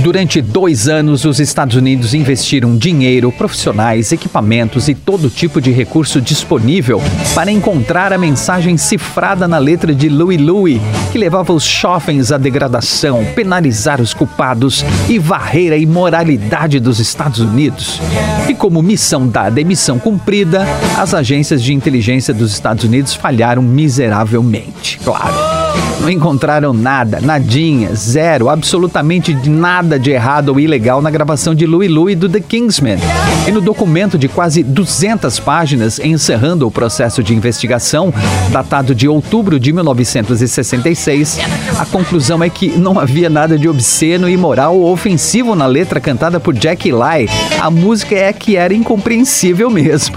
Durante 0.02 0.42
dois 0.42 0.88
anos, 0.88 1.24
os 1.24 1.38
Estados 1.38 1.76
Unidos 1.76 2.12
investiram 2.12 2.76
dinheiro, 2.76 3.30
profissionais, 3.30 4.11
equipamentos 4.11 4.88
e 4.88 4.94
todo 4.94 5.30
tipo 5.30 5.61
de 5.61 5.70
recurso 5.70 6.20
disponível 6.20 7.00
para 7.35 7.52
encontrar 7.52 8.12
a 8.12 8.18
mensagem 8.18 8.76
cifrada 8.76 9.46
na 9.46 9.58
letra 9.58 9.94
de 9.94 10.08
Louis 10.08 10.40
Louis, 10.40 10.80
que 11.12 11.18
levava 11.18 11.52
os 11.52 11.64
jovens 11.64 12.32
à 12.32 12.38
degradação, 12.38 13.24
penalizar 13.35 14.00
os 14.00 14.12
culpados 14.12 14.85
e 15.08 15.18
varrer 15.18 15.72
a 15.72 15.76
imoralidade 15.76 16.80
dos 16.80 16.98
Estados 16.98 17.38
Unidos. 17.38 18.00
E 18.48 18.54
como 18.54 18.82
missão 18.82 19.28
dada 19.28 19.61
e 19.61 19.64
missão 19.64 19.98
cumprida, 19.98 20.66
as 20.98 21.14
agências 21.14 21.62
de 21.62 21.72
inteligência 21.72 22.35
dos 22.35 22.52
Estados 22.52 22.85
Unidos 22.85 23.14
falharam 23.14 23.62
miseravelmente, 23.62 24.98
claro. 25.04 25.62
Não 26.02 26.10
encontraram 26.10 26.72
nada, 26.72 27.20
nadinha, 27.20 27.94
zero, 27.94 28.48
absolutamente 28.48 29.32
nada 29.48 30.00
de 30.00 30.10
errado 30.10 30.48
ou 30.48 30.58
ilegal 30.58 31.00
na 31.00 31.08
gravação 31.08 31.54
de 31.54 31.64
Louie 31.64 31.86
Louie 31.86 32.16
do 32.16 32.28
The 32.28 32.40
Kingsmen. 32.40 32.98
E 33.46 33.52
no 33.52 33.60
documento 33.60 34.18
de 34.18 34.26
quase 34.26 34.64
200 34.64 35.38
páginas 35.38 36.00
encerrando 36.00 36.66
o 36.66 36.72
processo 36.72 37.22
de 37.22 37.32
investigação, 37.32 38.12
datado 38.50 38.96
de 38.96 39.06
outubro 39.06 39.60
de 39.60 39.72
1966, 39.72 41.38
a 41.78 41.86
conclusão 41.86 42.42
é 42.42 42.50
que 42.50 42.76
não 42.76 42.98
havia 42.98 43.30
nada 43.30 43.56
de 43.56 43.68
obsceno, 43.68 44.28
imoral 44.28 44.76
ou 44.76 44.92
ofensivo 44.92 45.54
na 45.54 45.66
letra 45.66 46.00
cantada 46.00 46.40
por 46.40 46.52
Jack 46.52 46.90
Lai. 46.90 47.28
A 47.60 47.70
música 47.70 48.16
é 48.16 48.32
que 48.32 48.56
era 48.56 48.74
incompreensível 48.74 49.70
mesmo. 49.70 50.16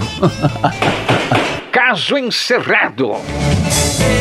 Caso 1.70 2.18
encerrado. 2.18 3.12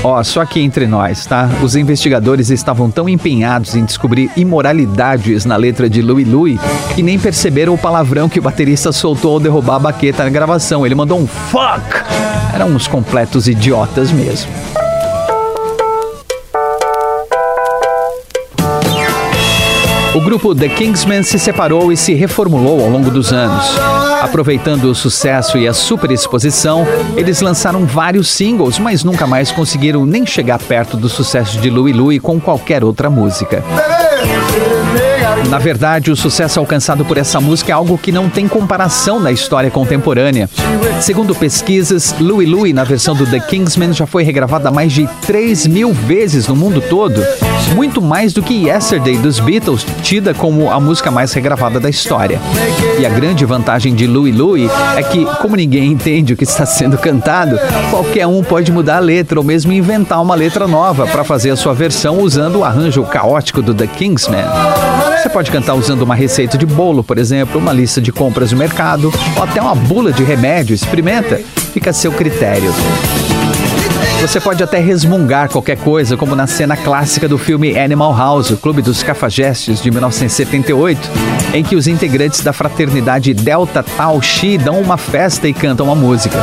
Ó, 0.03 0.21
só 0.23 0.41
aqui 0.41 0.61
entre 0.61 0.85
nós, 0.85 1.25
tá? 1.25 1.49
Os 1.63 1.75
investigadores 1.75 2.51
estavam 2.51 2.91
tão 2.91 3.09
empenhados 3.09 3.75
em 3.75 3.83
descobrir 3.83 4.29
imoralidades 4.37 5.45
na 5.45 5.55
letra 5.55 5.89
de 5.89 6.01
Louie 6.01 6.23
Louie 6.23 6.59
que 6.93 7.01
nem 7.01 7.17
perceberam 7.17 7.73
o 7.73 7.77
palavrão 7.77 8.29
que 8.29 8.37
o 8.37 8.41
baterista 8.41 8.91
soltou 8.91 9.33
ao 9.33 9.39
derrubar 9.39 9.77
a 9.77 9.79
baqueta 9.79 10.23
na 10.23 10.29
gravação. 10.29 10.85
Ele 10.85 10.93
mandou 10.93 11.19
um 11.19 11.25
fuck! 11.25 12.05
Eram 12.53 12.67
uns 12.67 12.87
completos 12.87 13.47
idiotas 13.47 14.11
mesmo. 14.11 14.51
O 20.15 20.21
grupo 20.21 20.55
The 20.55 20.69
Kingsmen 20.69 21.23
se 21.23 21.37
separou 21.37 21.91
e 21.91 21.97
se 21.97 22.13
reformulou 22.13 22.81
ao 22.81 22.89
longo 22.89 23.11
dos 23.11 23.33
anos. 23.33 23.75
Aproveitando 24.25 24.85
o 24.85 24.95
sucesso 24.95 25.55
e 25.55 25.67
a 25.67 25.73
superexposição, 25.73 26.83
eles 27.15 27.41
lançaram 27.41 27.85
vários 27.85 28.27
singles, 28.27 28.79
mas 28.79 29.03
nunca 29.03 29.27
mais 29.27 29.51
conseguiram 29.51 30.03
nem 30.03 30.25
chegar 30.25 30.57
perto 30.57 30.97
do 30.97 31.07
sucesso 31.07 31.59
de 31.59 31.69
Louie 31.69 31.93
Louie 31.93 32.19
com 32.19 32.41
qualquer 32.41 32.83
outra 32.83 33.07
música. 33.07 33.63
Na 35.49 35.59
verdade, 35.59 36.11
o 36.11 36.15
sucesso 36.15 36.59
alcançado 36.59 37.05
por 37.05 37.17
essa 37.17 37.39
música 37.39 37.71
é 37.71 37.73
algo 37.73 37.97
que 37.97 38.11
não 38.11 38.29
tem 38.29 38.47
comparação 38.47 39.19
na 39.19 39.31
história 39.31 39.69
contemporânea. 39.69 40.49
Segundo 40.99 41.35
pesquisas, 41.35 42.15
Louie 42.19 42.47
Louie, 42.47 42.73
na 42.73 42.83
versão 42.83 43.15
do 43.15 43.25
The 43.25 43.39
Kingsmen, 43.39 43.93
já 43.93 44.05
foi 44.05 44.23
regravada 44.23 44.71
mais 44.71 44.91
de 44.91 45.07
3 45.25 45.67
mil 45.67 45.93
vezes 45.93 46.47
no 46.47 46.55
mundo 46.55 46.81
todo. 46.81 47.23
Muito 47.75 48.01
mais 48.01 48.33
do 48.33 48.41
que 48.41 48.67
Yesterday 48.67 49.17
dos 49.17 49.39
Beatles, 49.39 49.85
tida 50.01 50.33
como 50.33 50.71
a 50.71 50.79
música 50.79 51.11
mais 51.11 51.33
regravada 51.33 51.79
da 51.79 51.89
história. 51.89 52.39
E 52.99 53.05
a 53.05 53.09
grande 53.09 53.45
vantagem 53.45 53.93
de 53.93 54.07
Louie 54.07 54.31
Louie 54.31 54.69
é 54.95 55.03
que, 55.03 55.25
como 55.41 55.55
ninguém 55.55 55.91
entende 55.91 56.33
o 56.33 56.37
que 56.37 56.43
está 56.43 56.65
sendo 56.65 56.97
cantado, 56.97 57.59
qualquer 57.89 58.27
um 58.27 58.43
pode 58.43 58.71
mudar 58.71 58.97
a 58.97 58.99
letra 58.99 59.39
ou 59.39 59.45
mesmo 59.45 59.71
inventar 59.71 60.21
uma 60.21 60.35
letra 60.35 60.67
nova 60.67 61.05
para 61.07 61.23
fazer 61.23 61.51
a 61.51 61.55
sua 61.55 61.73
versão 61.73 62.19
usando 62.19 62.59
o 62.59 62.63
arranjo 62.63 63.03
caótico 63.03 63.61
do 63.61 63.73
The 63.73 63.87
Kingsmen. 63.87 64.45
Você 65.25 65.29
pode 65.31 65.49
cantar 65.49 65.73
usando 65.73 66.03
uma 66.03 66.13
receita 66.13 66.55
de 66.55 66.67
bolo, 66.67 67.03
por 67.03 67.17
exemplo, 67.17 67.59
uma 67.59 67.73
lista 67.73 67.99
de 67.99 68.11
compras 68.11 68.51
no 68.51 68.59
mercado 68.59 69.11
ou 69.35 69.41
até 69.41 69.59
uma 69.59 69.73
bula 69.73 70.13
de 70.13 70.23
remédio. 70.23 70.75
Experimenta, 70.75 71.41
fica 71.73 71.89
a 71.89 71.93
seu 71.93 72.11
critério. 72.11 72.71
Você 74.21 74.39
pode 74.39 74.61
até 74.61 74.77
resmungar 74.77 75.49
qualquer 75.49 75.77
coisa, 75.77 76.15
como 76.15 76.35
na 76.35 76.45
cena 76.45 76.77
clássica 76.77 77.27
do 77.27 77.39
filme 77.39 77.75
Animal 77.75 78.15
House, 78.15 78.51
o 78.51 78.57
Clube 78.57 78.83
dos 78.83 79.01
Cafajestes, 79.01 79.81
de 79.81 79.89
1978, 79.89 81.09
em 81.55 81.63
que 81.63 81.75
os 81.75 81.87
integrantes 81.87 82.41
da 82.41 82.53
fraternidade 82.53 83.33
Delta 83.33 83.81
Tau 83.81 84.21
Chi 84.21 84.59
dão 84.59 84.79
uma 84.79 84.95
festa 84.95 85.47
e 85.47 85.53
cantam 85.55 85.91
a 85.91 85.95
música. 85.95 86.37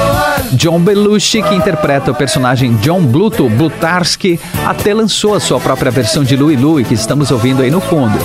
John 0.55 0.81
Belushi, 0.81 1.41
que 1.41 1.55
interpreta 1.55 2.11
o 2.11 2.15
personagem 2.17 2.75
John 2.79 3.03
Bluto 3.03 3.49
Blutarsky, 3.49 4.41
até 4.67 4.93
lançou 4.93 5.37
a 5.37 5.41
sua 5.41 5.61
própria 5.61 5.93
versão 5.93 6.25
de 6.25 6.35
Louie 6.35 6.57
Louie, 6.57 6.85
que 6.85 6.95
estamos 6.95 7.31
ouvindo 7.31 7.63
aí 7.63 7.71
no 7.71 7.81
fundo. 7.81 8.19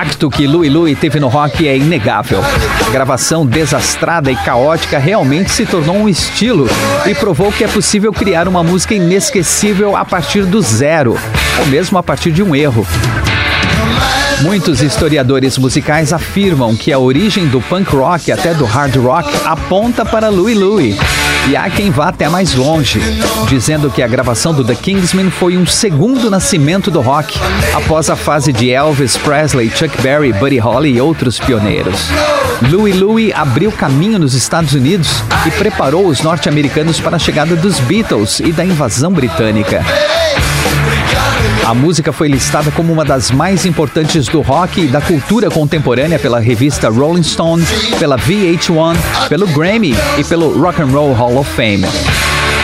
Impacto 0.00 0.30
que 0.30 0.46
Louie 0.46 0.70
Louie 0.70 0.96
teve 0.96 1.20
no 1.20 1.28
rock 1.28 1.68
é 1.68 1.76
inegável. 1.76 2.40
A 2.86 2.90
gravação 2.90 3.44
desastrada 3.44 4.32
e 4.32 4.36
caótica 4.36 4.98
realmente 4.98 5.50
se 5.50 5.66
tornou 5.66 5.94
um 5.94 6.08
estilo 6.08 6.66
e 7.06 7.14
provou 7.14 7.52
que 7.52 7.64
é 7.64 7.68
possível 7.68 8.10
criar 8.10 8.48
uma 8.48 8.62
música 8.62 8.94
inesquecível 8.94 9.94
a 9.94 10.02
partir 10.02 10.46
do 10.46 10.62
zero, 10.62 11.18
ou 11.58 11.66
mesmo 11.66 11.98
a 11.98 12.02
partir 12.02 12.32
de 12.32 12.42
um 12.42 12.56
erro. 12.56 12.86
Muitos 14.40 14.80
historiadores 14.80 15.58
musicais 15.58 16.14
afirmam 16.14 16.74
que 16.74 16.90
a 16.94 16.98
origem 16.98 17.46
do 17.46 17.60
punk 17.60 17.94
rock 17.94 18.32
até 18.32 18.54
do 18.54 18.64
hard 18.64 18.96
rock 18.96 19.30
aponta 19.44 20.02
para 20.02 20.30
Louie 20.30 20.54
Louie. 20.54 20.96
E 21.48 21.56
há 21.56 21.68
quem 21.68 21.90
vá 21.90 22.08
até 22.08 22.28
mais 22.28 22.54
longe, 22.54 23.00
dizendo 23.48 23.90
que 23.90 24.02
a 24.02 24.06
gravação 24.06 24.54
do 24.54 24.64
The 24.64 24.74
Kingsmen 24.74 25.30
foi 25.30 25.56
um 25.56 25.66
segundo 25.66 26.30
nascimento 26.30 26.90
do 26.90 27.00
rock, 27.00 27.38
após 27.74 28.08
a 28.08 28.16
fase 28.16 28.52
de 28.52 28.70
Elvis 28.70 29.16
Presley, 29.16 29.70
Chuck 29.70 30.00
Berry, 30.00 30.32
Buddy 30.32 30.58
Holly 30.58 30.94
e 30.94 31.00
outros 31.00 31.38
pioneiros. 31.40 32.08
Louie 32.70 32.92
Louie 32.92 33.32
abriu 33.32 33.72
caminho 33.72 34.18
nos 34.18 34.34
Estados 34.34 34.74
Unidos 34.74 35.24
e 35.46 35.50
preparou 35.52 36.06
os 36.06 36.20
norte-americanos 36.20 37.00
para 37.00 37.16
a 37.16 37.18
chegada 37.18 37.56
dos 37.56 37.80
Beatles 37.80 38.40
e 38.40 38.52
da 38.52 38.64
invasão 38.64 39.10
britânica. 39.10 39.84
A 41.70 41.74
música 41.74 42.12
foi 42.12 42.26
listada 42.26 42.72
como 42.72 42.92
uma 42.92 43.04
das 43.04 43.30
mais 43.30 43.64
importantes 43.64 44.26
do 44.26 44.40
rock 44.40 44.80
e 44.80 44.88
da 44.88 45.00
cultura 45.00 45.48
contemporânea 45.48 46.18
pela 46.18 46.40
revista 46.40 46.88
Rolling 46.88 47.22
Stone, 47.22 47.64
pela 47.96 48.18
VH1, 48.18 49.28
pelo 49.28 49.46
Grammy 49.46 49.94
e 50.18 50.24
pelo 50.24 50.60
Rock 50.60 50.82
and 50.82 50.86
Roll 50.86 51.12
Hall 51.12 51.38
of 51.38 51.48
Fame. 51.48 51.86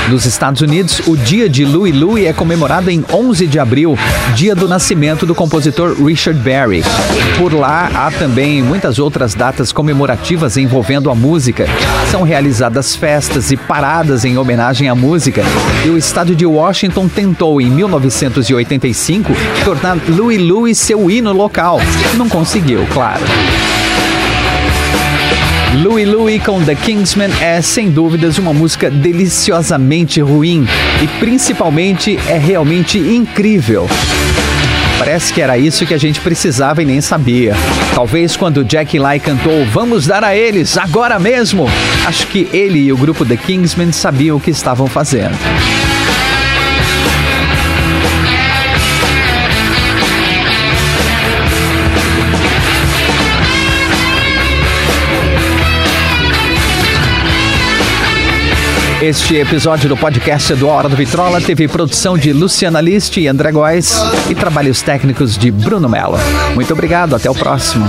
Nos 0.09 0.25
Estados 0.25 0.61
Unidos, 0.61 1.01
o 1.09 1.16
dia 1.16 1.49
de 1.49 1.64
Louie 1.64 1.90
Louie 1.92 2.27
é 2.27 2.33
comemorado 2.33 2.90
em 2.90 3.05
11 3.12 3.47
de 3.49 3.59
abril, 3.59 3.99
dia 4.37 4.55
do 4.55 4.69
nascimento 4.69 5.27
do 5.27 5.35
compositor 5.35 6.01
Richard 6.01 6.38
Berry. 6.40 6.85
Por 7.37 7.53
lá, 7.53 7.90
há 7.92 8.11
também 8.12 8.62
muitas 8.62 9.01
outras 9.01 9.35
datas 9.35 9.73
comemorativas 9.73 10.57
envolvendo 10.57 11.11
a 11.11 11.14
música. 11.14 11.66
São 12.09 12.23
realizadas 12.23 12.95
festas 12.95 13.51
e 13.51 13.57
paradas 13.57 14.25
em 14.25 14.38
homenagem 14.38 14.88
à 14.88 14.95
música. 14.95 15.42
E 15.85 15.88
o 15.88 15.99
estado 15.99 16.37
de 16.37 16.47
Washington 16.47 17.09
tentou, 17.09 17.61
em 17.61 17.69
1985, 17.69 19.33
tornar 19.64 19.99
Louie 20.09 20.38
Louie 20.38 20.75
seu 20.75 21.11
hino 21.11 21.33
local. 21.33 21.81
Não 22.16 22.29
conseguiu, 22.29 22.87
claro. 22.92 23.25
Louie 25.83 26.07
Louie 26.07 26.41
com 26.41 26.65
The 26.65 26.75
Kingsmen 26.75 27.31
é, 27.41 27.61
sem 27.61 27.91
dúvidas, 27.91 28.39
uma 28.39 28.53
música 28.53 28.91
deliciosamente 28.91 30.21
ruim 30.23 30.67
e, 31.03 31.07
principalmente, 31.19 32.19
é 32.27 32.39
realmente 32.39 32.99
incrível. 32.99 33.87
Parece 34.99 35.33
que 35.33 35.43
era 35.43 35.59
isso 35.59 35.85
que 35.85 35.93
a 35.93 35.99
gente 35.99 36.19
precisava 36.21 36.83
e 36.83 36.87
nem 36.87 37.03
sabia. 37.03 37.55
Talvez 37.95 38.37
quando 38.37 38.65
Jack 38.65 38.99
Lai 38.99 39.21
cantou 39.21 39.67
Vamos 39.67 40.07
dar 40.07 40.25
a 40.25 40.35
eles, 40.35 40.79
agora 40.79 41.19
mesmo, 41.19 41.69
acho 42.07 42.27
que 42.29 42.49
ele 42.53 42.79
e 42.79 42.93
o 42.93 42.97
grupo 42.97 43.27
The 43.27 43.37
Kingsmen 43.37 43.93
sabiam 43.93 44.39
o 44.39 44.41
que 44.41 44.51
estavam 44.51 44.87
fazendo. 44.87 45.37
Este 59.07 59.37
episódio 59.37 59.88
do 59.88 59.97
podcast 59.97 60.53
do 60.57 60.66
Hora 60.66 60.88
do 60.88 60.97
Vitrola 60.97 61.40
teve 61.40 61.69
produção 61.69 62.19
de 62.19 62.33
Luciana 62.33 62.81
List 62.81 63.16
e 63.19 63.29
André 63.29 63.53
Góes 63.53 63.95
e 64.29 64.35
trabalhos 64.35 64.83
técnicos 64.83 65.38
de 65.38 65.49
Bruno 65.49 65.88
Mello. 65.88 66.19
Muito 66.57 66.73
obrigado, 66.73 67.14
até 67.14 67.31
o 67.31 67.35
próximo. 67.35 67.87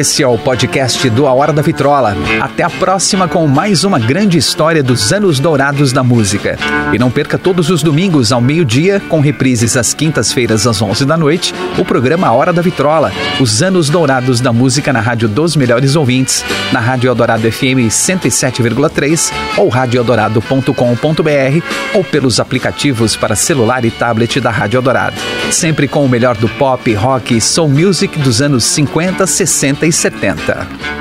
Esse 0.00 0.22
é 0.22 0.26
o 0.26 0.38
podcast 0.38 1.10
do 1.10 1.26
A 1.26 1.34
Hora 1.34 1.52
da 1.52 1.60
Vitrola. 1.60 2.16
Até 2.40 2.62
a 2.62 2.70
próxima 2.70 3.28
com 3.28 3.46
mais 3.46 3.84
uma 3.84 3.98
grande 3.98 4.38
história 4.38 4.82
dos 4.82 5.12
anos 5.12 5.38
dourados 5.38 5.92
da 5.92 6.02
música. 6.02 6.58
E 6.90 6.98
não 6.98 7.10
perca 7.10 7.36
todos 7.36 7.68
os 7.68 7.82
domingos 7.82 8.32
ao 8.32 8.40
meio-dia, 8.40 8.98
com 9.10 9.20
reprises 9.20 9.76
às 9.76 9.92
quintas-feiras 9.92 10.66
às 10.66 10.80
11 10.80 11.04
da 11.04 11.18
noite, 11.18 11.54
o 11.76 11.84
programa 11.84 12.28
A 12.28 12.32
Hora 12.32 12.50
da 12.50 12.62
Vitrola, 12.62 13.12
os 13.38 13.62
anos 13.62 13.90
dourados 13.90 14.40
da 14.40 14.54
música 14.54 14.90
na 14.90 15.00
Rádio 15.00 15.28
dos 15.28 15.54
Melhores 15.54 15.94
Ouvintes, 15.94 16.42
na 16.72 16.80
Rádio 16.80 17.08
Eldorado 17.08 17.52
FM 17.52 17.90
107,3 17.90 19.30
ou 19.58 19.68
radioeldorado.com.br 19.68 21.62
ou 21.92 22.02
pelos 22.02 22.40
aplicativos 22.40 23.16
para 23.16 23.36
celular 23.36 23.84
e 23.84 23.90
tablet 23.90 24.40
da 24.40 24.50
Rádio 24.50 24.78
Eldorado. 24.78 25.16
Sempre 25.50 25.88
com 25.88 26.04
o 26.04 26.08
melhor 26.08 26.36
do 26.36 26.48
pop, 26.48 26.92
rock 26.94 27.36
e 27.36 27.40
soul 27.40 27.68
music 27.68 28.18
dos 28.20 28.40
anos 28.40 28.64
50, 28.64 29.26
60 29.26 29.86
e 29.86 29.92
70. 29.92 30.99